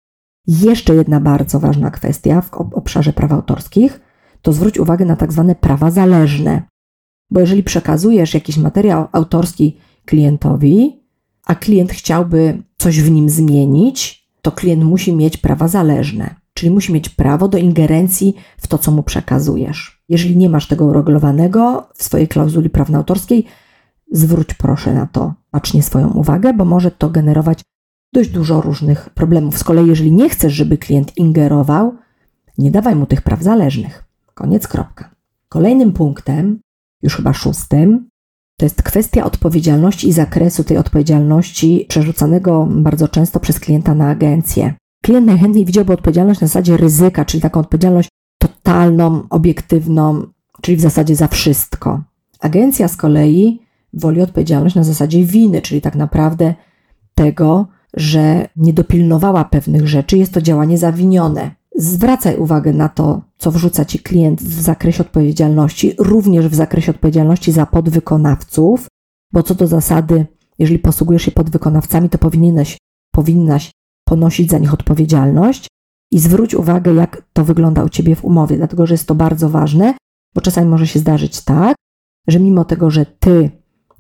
Jeszcze 0.47 0.95
jedna 0.95 1.21
bardzo 1.21 1.61
ważna 1.61 1.91
kwestia 1.91 2.41
w 2.41 2.55
obszarze 2.55 3.13
praw 3.13 3.33
autorskich 3.33 4.01
to 4.43 4.53
zwróć 4.53 4.79
uwagę 4.79 5.05
na 5.05 5.17
tak 5.17 5.33
zwane 5.33 5.55
prawa 5.55 5.91
zależne. 5.91 6.63
Bo 7.31 7.41
jeżeli 7.41 7.63
przekazujesz 7.63 8.35
jakiś 8.35 8.57
materiał 8.57 9.09
autorski 9.13 9.79
klientowi, 10.05 11.05
a 11.47 11.55
klient 11.55 11.93
chciałby 11.93 12.63
coś 12.77 13.01
w 13.01 13.11
nim 13.11 13.31
zmienić, 13.31 14.29
to 14.43 14.53
klient 14.53 14.85
musi 14.85 15.13
mieć 15.13 15.37
prawa 15.37 15.69
zależne, 15.69 16.35
czyli 16.55 16.73
musi 16.73 16.93
mieć 16.93 17.09
prawo 17.09 17.49
do 17.49 17.59
ingerencji 17.59 18.35
w 18.59 18.67
to, 18.67 18.79
co 18.79 18.91
mu 18.91 19.03
przekazujesz. 19.03 20.05
Jeżeli 20.09 20.37
nie 20.37 20.49
masz 20.49 20.69
tego 20.69 20.85
uregulowanego 20.85 21.89
w 21.95 22.03
swojej 22.03 22.29
klauzuli 22.29 22.71
prawno-autorskiej, 22.71 23.45
zwróć 24.13 24.55
proszę 24.55 24.95
na 24.95 25.07
to 25.07 25.35
bacznie 25.53 25.83
swoją 25.83 26.11
uwagę, 26.11 26.55
bo 26.55 26.65
może 26.65 26.91
to 26.91 27.11
generować 27.11 27.63
dość 28.13 28.31
dużo 28.31 28.61
różnych 28.61 29.11
problemów. 29.11 29.59
Z 29.59 29.65
kolei, 29.65 29.87
jeżeli 29.87 30.13
nie 30.13 30.29
chcesz, 30.29 30.53
żeby 30.53 30.79
klient 30.79 31.17
ingerował, 31.17 31.95
nie 32.59 32.71
dawaj 32.71 32.97
mu 32.97 33.07
tych 33.07 33.23
praw 33.23 33.43
zależnych. 33.43 34.05
Koniec, 34.35 34.69
kropka. 34.69 35.11
Kolejnym 35.49 35.93
punktem, 35.93 36.61
już 37.03 37.17
chyba 37.17 37.33
szóstym, 37.33 38.09
to 38.57 38.67
jest 38.67 38.83
kwestia 38.83 39.25
odpowiedzialności 39.25 40.09
i 40.09 40.13
zakresu 40.13 40.65
tej 40.65 40.77
odpowiedzialności 40.77 41.87
przerzucanego 41.89 42.69
bardzo 42.71 43.09
często 43.09 43.41
przez 43.41 43.61
klienta 43.61 43.95
na 43.95 44.09
agencję. 44.09 44.75
Klient 45.03 45.27
najchętniej 45.27 45.65
widziałby 45.65 45.93
odpowiedzialność 45.93 46.41
na 46.41 46.47
zasadzie 46.47 46.77
ryzyka, 46.77 47.25
czyli 47.25 47.41
taką 47.41 47.61
odpowiedzialność 47.61 48.09
totalną, 48.39 49.23
obiektywną, 49.31 50.27
czyli 50.63 50.77
w 50.77 50.81
zasadzie 50.81 51.17
za 51.17 51.29
wszystko. 51.29 52.03
Agencja 52.41 52.89
z 52.89 52.97
kolei 52.97 53.64
woli 53.97 54.23
odpowiedzialność 54.23 54.77
na 54.77 54.85
zasadzie 54.85 55.25
winy, 55.25 55.63
czyli 55.63 55.81
tak 55.81 55.97
naprawdę 55.97 56.55
tego, 57.15 57.67
że 57.95 58.49
nie 58.57 58.73
dopilnowała 58.73 59.45
pewnych 59.45 59.89
rzeczy, 59.89 60.19
jest 60.19 60.33
to 60.35 60.43
działanie 60.43 60.79
zawinione. 60.79 61.51
Zwracaj 61.77 62.37
uwagę 62.37 62.73
na 62.73 62.89
to, 62.89 63.23
co 63.39 63.51
wrzuca 63.51 63.85
ci 63.85 63.99
klient 63.99 64.43
w 64.43 64.61
zakresie 64.61 65.03
odpowiedzialności, 65.03 65.95
również 65.99 66.49
w 66.49 66.55
zakresie 66.55 66.93
odpowiedzialności 66.93 67.53
za 67.53 67.67
podwykonawców, 67.67 68.87
bo 69.33 69.43
co 69.43 69.55
do 69.55 69.67
zasady, 69.67 70.27
jeżeli 70.59 70.79
posługujesz 70.79 71.23
się 71.23 71.31
podwykonawcami, 71.31 72.09
to 72.09 72.19
powinieneś, 72.19 72.77
powinnaś 73.11 73.71
ponosić 74.05 74.51
za 74.51 74.59
nich 74.59 74.75
odpowiedzialność 74.75 75.67
i 76.11 76.19
zwróć 76.19 76.55
uwagę, 76.55 76.95
jak 76.95 77.23
to 77.33 77.45
wygląda 77.45 77.85
u 77.85 77.89
ciebie 77.89 78.17
w 78.17 78.25
umowie, 78.25 78.57
dlatego 78.57 78.87
że 78.87 78.95
jest 78.95 79.09
to 79.09 79.15
bardzo 79.15 79.49
ważne, 79.49 79.95
bo 80.35 80.41
czasami 80.41 80.71
może 80.71 80.87
się 80.87 80.99
zdarzyć 80.99 81.41
tak, 81.41 81.77
że 82.29 82.41
mimo 82.41 82.65
tego, 82.65 82.91
że 82.91 83.07
ty, 83.07 83.51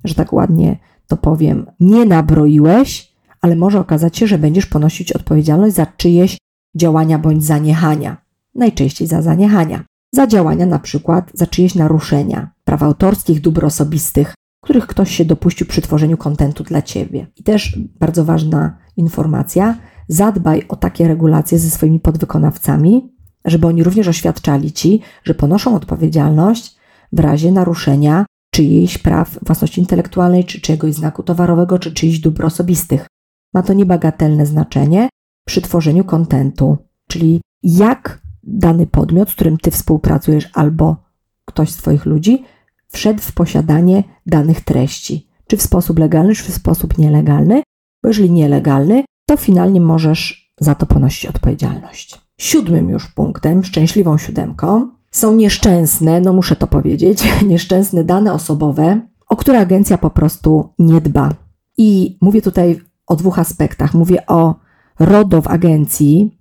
że 0.05 0.15
tak 0.15 0.33
ładnie 0.33 0.77
to 1.07 1.17
powiem, 1.17 1.67
nie 1.81 2.05
nabroiłeś, 2.05 3.15
ale 3.41 3.57
może 3.57 3.81
okazać 3.81 4.17
się, 4.17 4.27
że 4.27 4.39
będziesz 4.39 4.67
ponosić 4.67 5.13
odpowiedzialność 5.13 5.75
za 5.75 5.87
czyjeś 5.87 6.39
działania 6.75 7.19
bądź 7.19 7.45
zaniechania, 7.45 8.17
najczęściej 8.55 9.09
za 9.09 9.23
zaniechania, 9.23 9.85
za 10.13 10.27
działania 10.27 10.67
na 10.67 10.79
przykład 10.79 11.31
za 11.35 11.47
czyjeś 11.47 11.75
naruszenia 11.75 12.51
praw 12.65 12.83
autorskich, 12.83 13.41
dóbr 13.41 13.65
osobistych, 13.65 14.35
których 14.65 14.87
ktoś 14.87 15.17
się 15.17 15.25
dopuścił 15.25 15.67
przy 15.67 15.83
tworzeniu 15.83 16.17
kontentu 16.17 16.65
dla 16.65 16.83
ciebie. 16.83 17.27
I 17.37 17.43
też 17.43 17.79
bardzo 18.01 18.25
ważna 18.25 18.79
informacja, 18.97 19.79
zadbaj 20.09 20.63
o 20.69 20.77
takie 20.77 21.09
regulacje 21.09 21.59
ze 21.59 21.71
swoimi 21.71 22.01
podwykonawcami, 22.01 23.13
żeby 23.45 23.67
oni 23.67 23.83
również 23.83 24.09
oświadczali 24.09 24.73
ci, 24.73 25.01
że 25.25 25.35
ponoszą 25.35 25.75
odpowiedzialność 25.75 26.77
w 27.13 27.21
razie 27.21 27.53
naruszenia 27.53 28.27
czyjejś 28.55 28.99
praw 28.99 29.39
własności 29.43 29.81
intelektualnej, 29.81 30.45
czy 30.45 30.61
czyjegoś 30.61 30.95
znaku 30.95 31.23
towarowego, 31.23 31.79
czy 31.79 31.93
czyichś 31.93 32.19
dóbr 32.19 32.45
osobistych. 32.45 33.07
Ma 33.55 33.63
to 33.63 33.73
niebagatelne 33.73 34.47
znaczenie 34.47 35.09
przy 35.47 35.61
tworzeniu 35.63 36.05
kontentu, 36.05 36.77
czyli 37.09 37.41
jak 37.63 38.21
dany 38.43 38.87
podmiot, 38.87 39.31
z 39.31 39.35
którym 39.35 39.59
ty 39.59 39.71
współpracujesz, 39.71 40.51
albo 40.53 40.97
ktoś 41.45 41.71
z 41.71 41.77
Twoich 41.77 42.07
ludzi, 42.07 42.45
wszedł 42.89 43.21
w 43.21 43.33
posiadanie 43.33 44.05
danych 44.27 44.61
treści, 44.61 45.29
czy 45.47 45.57
w 45.57 45.63
sposób 45.63 45.99
legalny, 45.99 46.35
czy 46.35 46.53
w 46.53 46.55
sposób 46.55 46.99
nielegalny, 46.99 47.63
bo 48.03 48.09
jeżeli 48.09 48.31
nielegalny, 48.31 49.05
to 49.29 49.37
finalnie 49.37 49.81
możesz 49.81 50.53
za 50.61 50.75
to 50.75 50.87
ponosić 50.87 51.27
odpowiedzialność. 51.27 52.21
Siódmym 52.39 52.89
już 52.89 53.09
punktem, 53.09 53.65
szczęśliwą 53.65 54.19
siódemką, 54.19 54.91
są 55.15 55.35
nieszczęsne, 55.35 56.21
no 56.21 56.33
muszę 56.33 56.57
to 56.57 56.67
powiedzieć, 56.67 57.25
nieszczęsne 57.47 58.05
dane 58.05 58.33
osobowe, 58.33 59.01
o 59.29 59.37
które 59.37 59.61
agencja 59.61 59.99
po 59.99 60.11
prostu 60.11 60.69
nie 60.79 61.01
dba. 61.01 61.31
I 61.79 62.19
mówię 62.21 62.43
tutaj 62.43 62.81
o 63.07 63.17
dwóch 63.17 63.39
aspektach. 63.39 63.95
Mówię 63.95 64.27
o 64.27 64.55
RODO 64.99 65.43
w 65.43 65.49
agencji, 65.49 66.39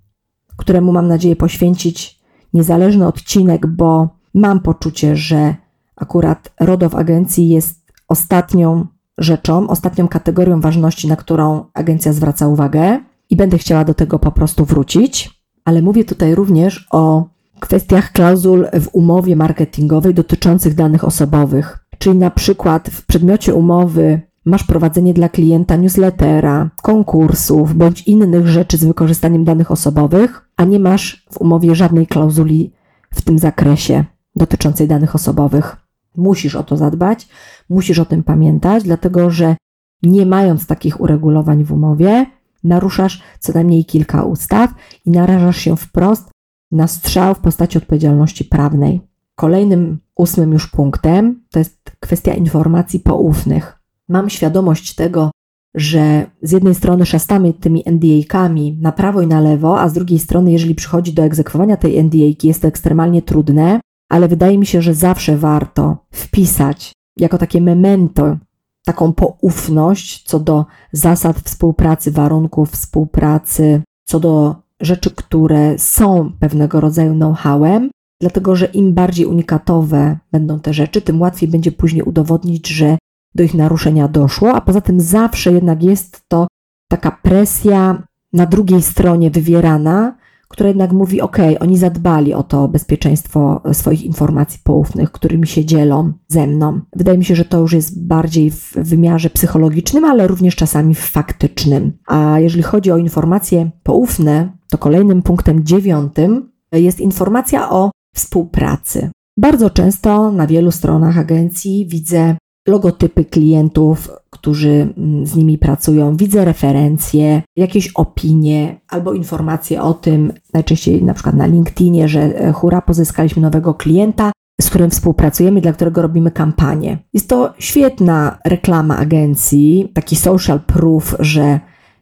któremu 0.57 0.91
mam 0.91 1.07
nadzieję 1.07 1.35
poświęcić 1.35 2.19
niezależny 2.53 3.07
odcinek, 3.07 3.67
bo 3.67 4.09
mam 4.33 4.59
poczucie, 4.59 5.15
że 5.15 5.55
akurat 5.95 6.53
RODO 6.59 6.89
w 6.89 6.95
agencji 6.95 7.49
jest 7.49 7.91
ostatnią 8.07 8.87
rzeczą, 9.17 9.67
ostatnią 9.67 10.07
kategorią 10.07 10.61
ważności, 10.61 11.07
na 11.07 11.15
którą 11.15 11.65
agencja 11.73 12.13
zwraca 12.13 12.47
uwagę 12.47 12.99
i 13.29 13.35
będę 13.35 13.57
chciała 13.57 13.85
do 13.85 13.93
tego 13.93 14.19
po 14.19 14.31
prostu 14.31 14.65
wrócić. 14.65 15.43
Ale 15.65 15.81
mówię 15.81 16.05
tutaj 16.05 16.35
również 16.35 16.87
o 16.91 17.33
kwestiach 17.63 18.11
klauzul 18.11 18.67
w 18.81 18.89
umowie 18.91 19.35
marketingowej 19.35 20.13
dotyczących 20.13 20.75
danych 20.75 21.03
osobowych. 21.03 21.85
Czyli 21.97 22.17
na 22.17 22.31
przykład 22.31 22.89
w 22.89 23.05
przedmiocie 23.05 23.53
umowy 23.53 24.21
masz 24.45 24.63
prowadzenie 24.63 25.13
dla 25.13 25.29
klienta 25.29 25.75
newslettera, 25.75 26.69
konkursów 26.81 27.75
bądź 27.75 28.01
innych 28.01 28.47
rzeczy 28.47 28.77
z 28.77 28.83
wykorzystaniem 28.83 29.43
danych 29.43 29.71
osobowych, 29.71 30.49
a 30.57 30.63
nie 30.63 30.79
masz 30.79 31.25
w 31.31 31.37
umowie 31.41 31.75
żadnej 31.75 32.07
klauzuli 32.07 32.73
w 33.13 33.21
tym 33.21 33.39
zakresie 33.39 34.05
dotyczącej 34.35 34.87
danych 34.87 35.15
osobowych. 35.15 35.77
Musisz 36.17 36.55
o 36.55 36.63
to 36.63 36.77
zadbać, 36.77 37.27
musisz 37.69 37.99
o 37.99 38.05
tym 38.05 38.23
pamiętać, 38.23 38.83
dlatego 38.83 39.29
że 39.29 39.55
nie 40.03 40.25
mając 40.25 40.67
takich 40.67 41.01
uregulowań 41.01 41.63
w 41.63 41.71
umowie, 41.71 42.25
naruszasz 42.63 43.21
co 43.39 43.53
najmniej 43.53 43.85
kilka 43.85 44.23
ustaw 44.23 44.73
i 45.05 45.11
narażasz 45.11 45.57
się 45.57 45.77
wprost 45.77 46.32
na 46.73 46.87
strzał 46.87 47.35
w 47.35 47.39
postaci 47.39 47.77
odpowiedzialności 47.77 48.45
prawnej. 48.45 49.01
Kolejnym 49.35 49.99
ósmym 50.15 50.53
już 50.53 50.67
punktem 50.67 51.43
to 51.51 51.59
jest 51.59 51.91
kwestia 51.99 52.33
informacji 52.33 52.99
poufnych. 52.99 53.79
Mam 54.09 54.29
świadomość 54.29 54.95
tego, 54.95 55.31
że 55.75 56.25
z 56.41 56.51
jednej 56.51 56.75
strony 56.75 57.05
szastamy 57.05 57.53
tymi 57.53 57.83
NDA-kami 57.85 58.77
na 58.81 58.91
prawo 58.91 59.21
i 59.21 59.27
na 59.27 59.41
lewo, 59.41 59.79
a 59.79 59.89
z 59.89 59.93
drugiej 59.93 60.19
strony, 60.19 60.51
jeżeli 60.51 60.75
przychodzi 60.75 61.13
do 61.13 61.23
egzekwowania 61.23 61.77
tej 61.77 62.03
NDA-ki, 62.03 62.47
jest 62.47 62.61
to 62.61 62.67
ekstremalnie 62.67 63.21
trudne, 63.21 63.79
ale 64.09 64.27
wydaje 64.27 64.57
mi 64.57 64.65
się, 64.65 64.81
że 64.81 64.93
zawsze 64.93 65.37
warto 65.37 65.97
wpisać 66.11 66.91
jako 67.17 67.37
takie 67.37 67.61
memento 67.61 68.37
taką 68.85 69.13
poufność 69.13 70.23
co 70.23 70.39
do 70.39 70.65
zasad 70.91 71.39
współpracy, 71.39 72.11
warunków 72.11 72.71
współpracy, 72.71 73.81
co 74.05 74.19
do 74.19 74.62
rzeczy, 74.83 75.11
które 75.11 75.79
są 75.79 76.31
pewnego 76.39 76.79
rodzaju 76.81 77.13
know-howem, 77.13 77.89
dlatego 78.21 78.55
że 78.55 78.65
im 78.65 78.93
bardziej 78.93 79.25
unikatowe 79.25 80.17
będą 80.31 80.59
te 80.59 80.73
rzeczy, 80.73 81.01
tym 81.01 81.21
łatwiej 81.21 81.49
będzie 81.49 81.71
później 81.71 82.03
udowodnić, 82.03 82.67
że 82.67 82.97
do 83.35 83.43
ich 83.43 83.53
naruszenia 83.53 84.07
doszło, 84.07 84.53
a 84.53 84.61
poza 84.61 84.81
tym 84.81 85.01
zawsze 85.01 85.51
jednak 85.51 85.83
jest 85.83 86.21
to 86.27 86.47
taka 86.87 87.11
presja 87.11 88.03
na 88.33 88.45
drugiej 88.45 88.81
stronie 88.81 89.31
wywierana, 89.31 90.15
która 90.47 90.69
jednak 90.69 90.91
mówi: 90.91 91.21
OK, 91.21 91.37
oni 91.59 91.77
zadbali 91.77 92.33
o 92.33 92.43
to 92.43 92.67
bezpieczeństwo 92.67 93.61
swoich 93.73 94.03
informacji 94.03 94.59
poufnych, 94.63 95.11
którymi 95.11 95.47
się 95.47 95.65
dzielą 95.65 96.13
ze 96.27 96.47
mną. 96.47 96.81
Wydaje 96.95 97.17
mi 97.17 97.25
się, 97.25 97.35
że 97.35 97.45
to 97.45 97.59
już 97.59 97.73
jest 97.73 98.05
bardziej 98.05 98.51
w 98.51 98.73
wymiarze 98.75 99.29
psychologicznym, 99.29 100.05
ale 100.05 100.27
również 100.27 100.55
czasami 100.55 100.95
faktycznym. 100.95 101.97
A 102.07 102.39
jeżeli 102.39 102.63
chodzi 102.63 102.91
o 102.91 102.97
informacje 102.97 103.71
poufne, 103.83 104.57
to 104.69 104.77
kolejnym 104.77 105.21
punktem 105.21 105.65
dziewiątym 105.65 106.51
jest 106.71 106.99
informacja 106.99 107.69
o 107.69 107.91
współpracy. 108.15 109.09
Bardzo 109.37 109.69
często 109.69 110.31
na 110.31 110.47
wielu 110.47 110.71
stronach 110.71 111.17
agencji 111.17 111.87
widzę 111.87 112.35
logotypy 112.67 113.25
klientów, 113.25 114.09
którzy 114.29 114.93
mm, 114.97 115.25
z 115.25 115.35
nimi 115.35 115.57
pracują, 115.57 116.17
widzę 116.17 116.45
referencje, 116.45 117.41
jakieś 117.55 117.87
opinie 117.87 118.81
albo 118.87 119.13
informacje 119.13 119.81
o 119.81 119.93
tym, 119.93 120.33
najczęściej 120.53 121.03
na 121.03 121.13
przykład 121.13 121.35
na 121.35 121.45
LinkedInie, 121.45 122.07
że 122.07 122.21
e, 122.21 122.51
hura, 122.51 122.81
pozyskaliśmy 122.81 123.41
nowego 123.41 123.73
klienta, 123.73 124.31
z 124.61 124.69
którym 124.69 124.89
współpracujemy, 124.89 125.61
dla 125.61 125.73
którego 125.73 126.01
robimy 126.01 126.31
kampanię. 126.31 126.97
Jest 127.13 127.29
to 127.29 127.53
świetna 127.59 128.37
reklama 128.45 128.97
agencji, 128.97 129.91
taki 129.93 130.15
social 130.15 130.59
proof, 130.59 131.15
że 131.19 131.59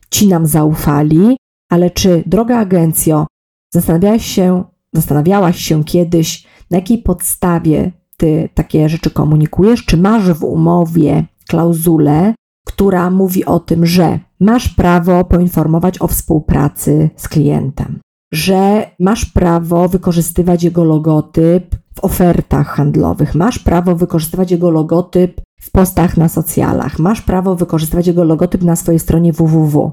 ci 0.09 0.27
nam 0.27 0.45
zaufali, 0.45 1.37
ale 1.69 1.89
czy 1.89 2.23
droga 2.25 2.57
agencjo, 2.57 3.27
zastanawiałaś 3.73 4.25
się, 4.25 4.63
zastanawiałaś 4.93 5.57
się 5.57 5.83
kiedyś, 5.83 6.47
na 6.71 6.77
jakiej 6.77 6.97
podstawie 6.97 7.91
ty 8.21 8.49
takie 8.53 8.89
rzeczy 8.89 9.09
komunikujesz? 9.09 9.85
Czy 9.85 9.97
masz 9.97 10.31
w 10.33 10.43
umowie 10.43 11.25
klauzulę, 11.47 12.33
która 12.67 13.09
mówi 13.09 13.45
o 13.45 13.59
tym, 13.59 13.85
że 13.85 14.19
masz 14.39 14.69
prawo 14.69 15.23
poinformować 15.23 16.01
o 16.01 16.07
współpracy 16.07 17.09
z 17.15 17.27
klientem, 17.27 17.99
że 18.33 18.91
masz 18.99 19.25
prawo 19.25 19.89
wykorzystywać 19.89 20.63
jego 20.63 20.83
logotyp 20.83 21.75
w 21.95 22.03
ofertach 22.03 22.67
handlowych, 22.67 23.35
masz 23.35 23.59
prawo 23.59 23.95
wykorzystywać 23.95 24.51
jego 24.51 24.69
logotyp 24.69 25.41
w 25.61 25.71
postach 25.71 26.17
na 26.17 26.29
socjalach, 26.29 26.99
masz 26.99 27.21
prawo 27.21 27.55
wykorzystywać 27.55 28.07
jego 28.07 28.23
logotyp 28.23 28.63
na 28.63 28.75
swojej 28.75 28.99
stronie 28.99 29.33
www. 29.33 29.91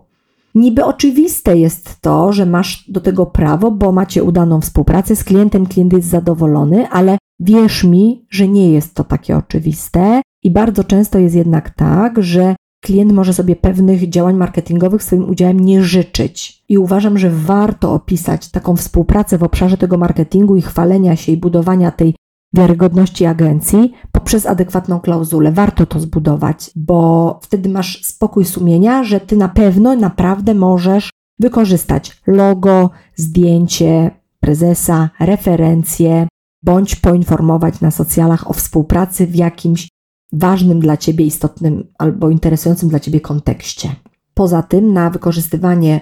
Niby 0.54 0.84
oczywiste 0.84 1.58
jest 1.58 2.00
to, 2.00 2.32
że 2.32 2.46
masz 2.46 2.90
do 2.90 3.00
tego 3.00 3.26
prawo, 3.26 3.70
bo 3.70 3.92
macie 3.92 4.24
udaną 4.24 4.60
współpracę 4.60 5.16
z 5.16 5.24
klientem, 5.24 5.66
klient 5.66 5.92
jest 5.92 6.08
zadowolony, 6.08 6.88
ale 6.88 7.18
wierz 7.40 7.84
mi, 7.84 8.26
że 8.30 8.48
nie 8.48 8.72
jest 8.72 8.94
to 8.94 9.04
takie 9.04 9.36
oczywiste 9.36 10.22
i 10.42 10.50
bardzo 10.50 10.84
często 10.84 11.18
jest 11.18 11.34
jednak 11.34 11.70
tak, 11.70 12.22
że 12.22 12.56
klient 12.80 13.12
może 13.12 13.34
sobie 13.34 13.56
pewnych 13.56 14.08
działań 14.08 14.36
marketingowych 14.36 15.02
swoim 15.02 15.28
udziałem 15.28 15.60
nie 15.60 15.82
życzyć. 15.82 16.64
I 16.68 16.78
uważam, 16.78 17.18
że 17.18 17.30
warto 17.30 17.92
opisać 17.92 18.50
taką 18.50 18.76
współpracę 18.76 19.38
w 19.38 19.42
obszarze 19.42 19.76
tego 19.76 19.98
marketingu 19.98 20.56
i 20.56 20.62
chwalenia 20.62 21.16
się 21.16 21.32
i 21.32 21.36
budowania 21.36 21.90
tej 21.90 22.14
wiarygodności 22.54 23.26
agencji 23.26 23.92
poprzez 24.12 24.46
adekwatną 24.46 25.00
klauzulę. 25.00 25.52
Warto 25.52 25.86
to 25.86 26.00
zbudować, 26.00 26.70
bo 26.76 27.38
wtedy 27.42 27.68
masz 27.68 28.04
spokój 28.04 28.44
sumienia, 28.44 29.04
że 29.04 29.20
ty 29.20 29.36
na 29.36 29.48
pewno 29.48 29.96
naprawdę 29.96 30.54
możesz 30.54 31.10
wykorzystać 31.38 32.22
logo, 32.26 32.90
zdjęcie 33.16 34.10
prezesa, 34.40 35.10
referencje, 35.20 36.28
bądź 36.62 36.96
poinformować 36.96 37.80
na 37.80 37.90
socjalach 37.90 38.50
o 38.50 38.52
współpracy 38.52 39.26
w 39.26 39.34
jakimś 39.34 39.88
ważnym 40.32 40.80
dla 40.80 40.96
ciebie, 40.96 41.24
istotnym 41.24 41.92
albo 41.98 42.30
interesującym 42.30 42.88
dla 42.88 43.00
ciebie 43.00 43.20
kontekście. 43.20 43.96
Poza 44.34 44.62
tym, 44.62 44.92
na 44.92 45.10
wykorzystywanie 45.10 46.00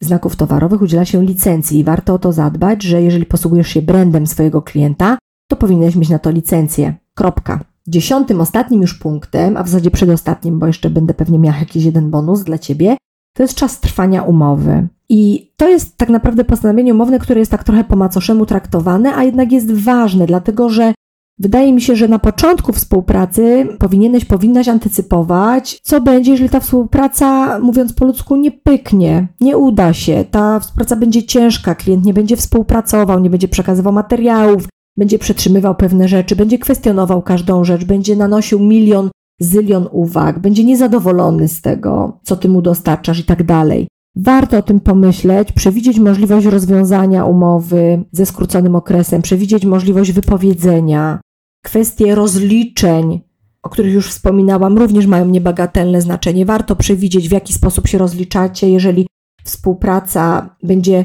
znaków 0.00 0.36
towarowych 0.36 0.82
udziela 0.82 1.04
się 1.04 1.24
licencji 1.24 1.78
i 1.78 1.84
warto 1.84 2.14
o 2.14 2.18
to 2.18 2.32
zadbać, 2.32 2.82
że 2.82 3.02
jeżeli 3.02 3.26
posługujesz 3.26 3.68
się 3.68 3.82
brandem 3.82 4.26
swojego 4.26 4.62
klienta, 4.62 5.18
to 5.48 5.56
powinieneś 5.56 5.96
mieć 5.96 6.08
na 6.08 6.18
to 6.18 6.30
licencję. 6.30 6.94
Kropka. 7.14 7.64
Dziesiątym, 7.88 8.40
ostatnim 8.40 8.80
już 8.80 8.94
punktem, 8.94 9.56
a 9.56 9.62
w 9.62 9.68
zasadzie 9.68 9.90
przedostatnim, 9.90 10.58
bo 10.58 10.66
jeszcze 10.66 10.90
będę 10.90 11.14
pewnie 11.14 11.38
miał 11.38 11.54
jakiś 11.54 11.84
jeden 11.84 12.10
bonus 12.10 12.44
dla 12.44 12.58
Ciebie, 12.58 12.96
to 13.34 13.42
jest 13.42 13.54
czas 13.54 13.80
trwania 13.80 14.22
umowy. 14.22 14.88
I 15.08 15.50
to 15.56 15.68
jest 15.68 15.96
tak 15.96 16.08
naprawdę 16.08 16.44
postanowienie 16.44 16.94
umowne, 16.94 17.18
które 17.18 17.40
jest 17.40 17.50
tak 17.50 17.64
trochę 17.64 17.84
po 17.84 17.96
macoszemu 17.96 18.46
traktowane, 18.46 19.14
a 19.14 19.24
jednak 19.24 19.52
jest 19.52 19.72
ważne, 19.72 20.26
dlatego 20.26 20.68
że 20.68 20.94
Wydaje 21.38 21.72
mi 21.72 21.80
się, 21.80 21.96
że 21.96 22.08
na 22.08 22.18
początku 22.18 22.72
współpracy 22.72 23.68
powinieneś, 23.78 24.24
powinnaś 24.24 24.68
antycypować, 24.68 25.80
co 25.82 26.00
będzie, 26.00 26.30
jeżeli 26.30 26.50
ta 26.50 26.60
współpraca, 26.60 27.58
mówiąc 27.58 27.92
po 27.92 28.04
ludzku, 28.04 28.36
nie 28.36 28.50
pyknie, 28.50 29.28
nie 29.40 29.58
uda 29.58 29.92
się, 29.92 30.24
ta 30.30 30.60
współpraca 30.60 30.96
będzie 30.96 31.22
ciężka, 31.22 31.74
klient 31.74 32.04
nie 32.04 32.14
będzie 32.14 32.36
współpracował, 32.36 33.20
nie 33.20 33.30
będzie 33.30 33.48
przekazywał 33.48 33.92
materiałów, 33.92 34.68
będzie 34.96 35.18
przetrzymywał 35.18 35.74
pewne 35.74 36.08
rzeczy, 36.08 36.36
będzie 36.36 36.58
kwestionował 36.58 37.22
każdą 37.22 37.64
rzecz, 37.64 37.84
będzie 37.84 38.16
nanosił 38.16 38.60
milion, 38.60 39.10
zylion 39.40 39.88
uwag, 39.92 40.38
będzie 40.38 40.64
niezadowolony 40.64 41.48
z 41.48 41.60
tego, 41.60 42.20
co 42.22 42.36
ty 42.36 42.48
mu 42.48 42.62
dostarczasz 42.62 43.18
i 43.18 43.24
tak 43.24 43.42
dalej. 43.42 43.88
Warto 44.16 44.58
o 44.58 44.62
tym 44.62 44.80
pomyśleć, 44.80 45.52
przewidzieć 45.52 45.98
możliwość 45.98 46.46
rozwiązania 46.46 47.24
umowy 47.24 48.04
ze 48.12 48.26
skróconym 48.26 48.76
okresem, 48.76 49.22
przewidzieć 49.22 49.64
możliwość 49.64 50.12
wypowiedzenia. 50.12 51.20
Kwestie 51.64 52.14
rozliczeń, 52.14 53.20
o 53.62 53.68
których 53.68 53.94
już 53.94 54.08
wspominałam, 54.08 54.78
również 54.78 55.06
mają 55.06 55.26
niebagatelne 55.26 56.00
znaczenie. 56.00 56.46
Warto 56.46 56.76
przewidzieć, 56.76 57.28
w 57.28 57.32
jaki 57.32 57.52
sposób 57.52 57.88
się 57.88 57.98
rozliczacie, 57.98 58.70
jeżeli 58.70 59.06
współpraca 59.44 60.56
będzie 60.62 61.04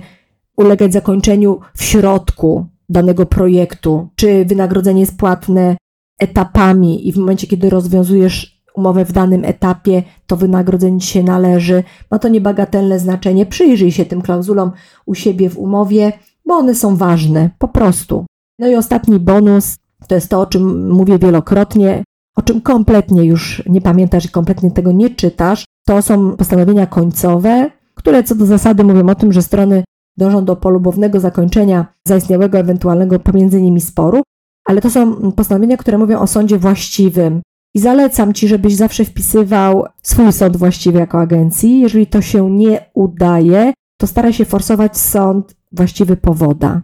ulegać 0.58 0.94
zakończeniu 0.94 1.60
w 1.76 1.84
środku 1.84 2.66
danego 2.90 3.26
projektu, 3.26 4.10
czy 4.16 4.46
wynagrodzenie 4.46 5.00
jest 5.00 5.18
płatne 5.18 5.78
etapami 6.20 7.08
i 7.08 7.14
w 7.14 7.18
momencie, 7.18 7.48
kiedy 7.48 7.70
rozwiązujesz 7.70 8.60
umowę 8.76 9.06
w 9.06 9.12
danym 9.12 9.46
etapie, 9.46 10.04
to 10.28 10.38
wynagrodzenie 10.38 11.02
się 11.02 11.24
należy. 11.24 11.84
Ma 12.12 12.20
to 12.20 12.28
niebagatelne 12.28 13.00
znaczenie. 13.00 13.46
Przyjrzyj 13.46 13.92
się 13.92 14.06
tym 14.06 14.22
klauzulom 14.22 14.72
u 15.06 15.16
siebie 15.16 15.50
w 15.50 15.58
umowie, 15.58 16.14
bo 16.46 16.54
one 16.54 16.76
są 16.76 16.96
ważne, 16.96 17.50
po 17.58 17.68
prostu. 17.68 18.26
No 18.60 18.68
i 18.68 18.76
ostatni 18.76 19.20
bonus 19.20 19.78
to 20.08 20.16
jest 20.16 20.30
to, 20.30 20.42
o 20.42 20.46
czym 20.46 20.92
mówię 20.92 21.20
wielokrotnie, 21.20 22.04
o 22.36 22.42
czym 22.42 22.62
kompletnie 22.62 23.24
już 23.24 23.64
nie 23.70 23.82
pamiętasz 23.82 24.26
i 24.26 24.30
kompletnie 24.30 24.72
tego 24.72 24.92
nie 24.92 25.10
czytasz. 25.10 25.66
To 25.88 26.02
są 26.02 26.38
postanowienia 26.38 26.86
końcowe, 26.86 27.72
które 27.96 28.24
co 28.24 28.36
do 28.36 28.46
zasady 28.46 28.84
mówią 28.84 29.10
o 29.10 29.16
tym, 29.16 29.34
że 29.34 29.42
strony 29.42 29.84
dążą 30.18 30.46
do 30.46 30.56
polubownego 30.56 31.20
zakończenia 31.20 31.86
zaistniałego 32.08 32.58
ewentualnego 32.58 33.20
pomiędzy 33.20 33.62
nimi 33.62 33.82
sporu, 33.82 34.22
ale 34.70 34.82
to 34.82 34.90
są 34.90 35.32
postanowienia, 35.32 35.78
które 35.78 35.98
mówią 35.98 36.20
o 36.20 36.28
sądzie 36.28 36.58
właściwym. 36.58 37.42
I 37.76 37.80
zalecam 37.80 38.34
Ci, 38.34 38.48
żebyś 38.48 38.76
zawsze 38.76 39.06
wpisywał 39.06 39.86
swój 40.04 40.34
sąd 40.34 40.58
właściwy 40.58 41.00
jako 41.00 41.20
agencji. 41.20 41.80
Jeżeli 41.80 42.08
to 42.08 42.22
się 42.22 42.52
nie 42.52 42.86
udaje, 42.94 43.74
to 43.98 44.08
staraj 44.08 44.34
się 44.34 44.46
forsować 44.46 44.98
sąd 44.98 45.56
właściwy 45.72 46.18
powoda. 46.18 46.82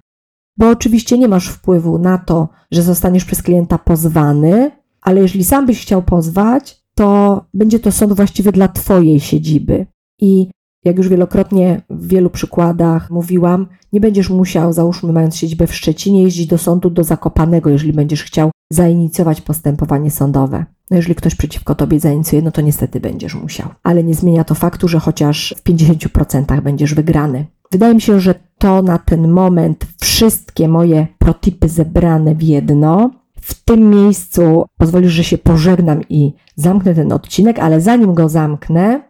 Bo 0.57 0.69
oczywiście 0.69 1.17
nie 1.17 1.27
masz 1.27 1.47
wpływu 1.47 1.99
na 1.99 2.17
to, 2.17 2.49
że 2.71 2.81
zostaniesz 2.81 3.25
przez 3.25 3.41
klienta 3.41 3.77
pozwany, 3.77 4.71
ale 5.01 5.21
jeżeli 5.21 5.43
sam 5.43 5.65
byś 5.65 5.81
chciał 5.81 6.01
pozwać, 6.01 6.83
to 6.95 7.41
będzie 7.53 7.79
to 7.79 7.91
sąd 7.91 8.13
właściwy 8.13 8.51
dla 8.51 8.67
Twojej 8.67 9.19
siedziby. 9.19 9.85
I 10.21 10.49
jak 10.85 10.97
już 10.97 11.09
wielokrotnie 11.09 11.81
w 11.89 12.07
wielu 12.07 12.29
przykładach 12.29 13.11
mówiłam, 13.11 13.67
nie 13.93 13.99
będziesz 13.99 14.29
musiał, 14.29 14.73
załóżmy 14.73 15.13
mając 15.13 15.35
siedzibę 15.35 15.67
w 15.67 15.75
Szczecinie, 15.75 16.23
jeździć 16.23 16.47
do 16.47 16.57
sądu 16.57 16.89
do 16.89 17.03
Zakopanego, 17.03 17.69
jeżeli 17.69 17.93
będziesz 17.93 18.23
chciał 18.23 18.51
zainicjować 18.69 19.41
postępowanie 19.41 20.11
sądowe. 20.11 20.65
No 20.91 20.97
jeżeli 20.97 21.15
ktoś 21.15 21.35
przeciwko 21.35 21.75
tobie 21.75 21.99
zainicjuje, 21.99 22.41
no 22.41 22.51
to 22.51 22.61
niestety 22.61 22.99
będziesz 22.99 23.35
musiał. 23.35 23.69
Ale 23.83 24.03
nie 24.03 24.13
zmienia 24.13 24.43
to 24.43 24.55
faktu, 24.55 24.87
że 24.87 24.99
chociaż 24.99 25.55
w 25.57 25.63
50% 25.63 26.61
będziesz 26.61 26.93
wygrany. 26.93 27.45
Wydaje 27.71 27.93
mi 27.93 28.01
się, 28.01 28.19
że 28.19 28.35
to 28.57 28.81
na 28.81 28.97
ten 28.97 29.27
moment 29.27 29.87
wszystkie 29.99 30.67
moje 30.67 31.07
protipy 31.19 31.69
zebrane 31.69 32.35
w 32.35 32.43
jedno. 32.43 33.11
W 33.41 33.63
tym 33.63 33.89
miejscu 33.89 34.65
pozwolisz, 34.77 35.11
że 35.11 35.23
się 35.23 35.37
pożegnam 35.37 36.01
i 36.09 36.33
zamknę 36.55 36.95
ten 36.95 37.11
odcinek, 37.11 37.59
ale 37.59 37.81
zanim 37.81 38.13
go 38.13 38.29
zamknę, 38.29 39.01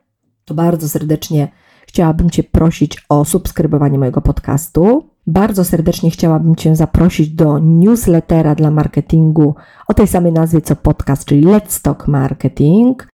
to 0.45 0.53
bardzo 0.53 0.89
serdecznie 0.89 1.47
chciałabym 1.95 2.29
Cię 2.29 2.43
prosić 2.43 3.05
o 3.09 3.25
subskrybowanie 3.25 3.99
mojego 3.99 4.21
podcastu. 4.21 5.09
Bardzo 5.27 5.63
serdecznie 5.63 6.11
chciałabym 6.11 6.55
Cię 6.55 6.75
zaprosić 6.75 7.29
do 7.29 7.59
newslettera 7.59 8.55
dla 8.55 8.71
marketingu 8.71 9.55
o 9.87 9.93
tej 9.93 10.07
samej 10.07 10.31
nazwie 10.31 10.61
co 10.61 10.75
podcast, 10.75 11.25
czyli 11.25 11.45
Let's 11.45 11.81
Talk 11.81 12.07
Marketing, 12.07 13.07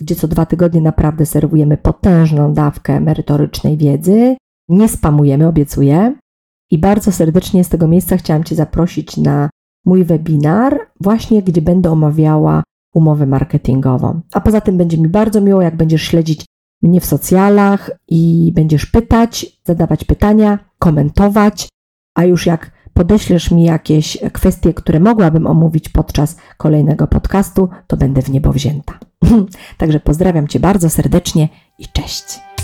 gdzie 0.00 0.14
co 0.14 0.28
dwa 0.28 0.46
tygodnie 0.46 0.80
naprawdę 0.80 1.26
serwujemy 1.26 1.76
potężną 1.76 2.52
dawkę 2.52 3.00
merytorycznej 3.00 3.76
wiedzy. 3.76 4.36
Nie 4.68 4.88
spamujemy, 4.88 5.48
obiecuję. 5.48 6.14
I 6.70 6.78
bardzo 6.78 7.12
serdecznie 7.12 7.64
z 7.64 7.68
tego 7.68 7.88
miejsca 7.88 8.16
chciałam 8.16 8.44
Cię 8.44 8.54
zaprosić 8.54 9.16
na 9.16 9.50
mój 9.84 10.04
webinar, 10.04 10.78
właśnie 11.00 11.42
gdzie 11.42 11.62
będę 11.62 11.90
omawiała 11.90 12.62
umowę 12.94 13.26
marketingową. 13.26 14.20
A 14.32 14.40
poza 14.40 14.60
tym 14.60 14.76
będzie 14.76 14.98
mi 14.98 15.08
bardzo 15.08 15.40
miło, 15.40 15.62
jak 15.62 15.76
będziesz 15.76 16.02
śledzić 16.02 16.44
mnie 16.82 17.00
w 17.00 17.06
socjalach 17.06 17.90
i 18.08 18.52
będziesz 18.54 18.86
pytać, 18.86 19.46
zadawać 19.64 20.04
pytania, 20.04 20.58
komentować, 20.78 21.68
a 22.14 22.24
już 22.24 22.46
jak 22.46 22.70
podeślesz 22.94 23.50
mi 23.50 23.64
jakieś 23.64 24.18
kwestie, 24.32 24.74
które 24.74 25.00
mogłabym 25.00 25.46
omówić 25.46 25.88
podczas 25.88 26.36
kolejnego 26.56 27.06
podcastu, 27.06 27.68
to 27.86 27.96
będę 27.96 28.22
w 28.22 28.30
niebo 28.30 28.52
wzięta. 28.52 28.98
Także 29.78 30.00
pozdrawiam 30.00 30.48
Cię 30.48 30.60
bardzo 30.60 30.90
serdecznie 30.90 31.48
i 31.78 31.86
cześć. 31.88 32.55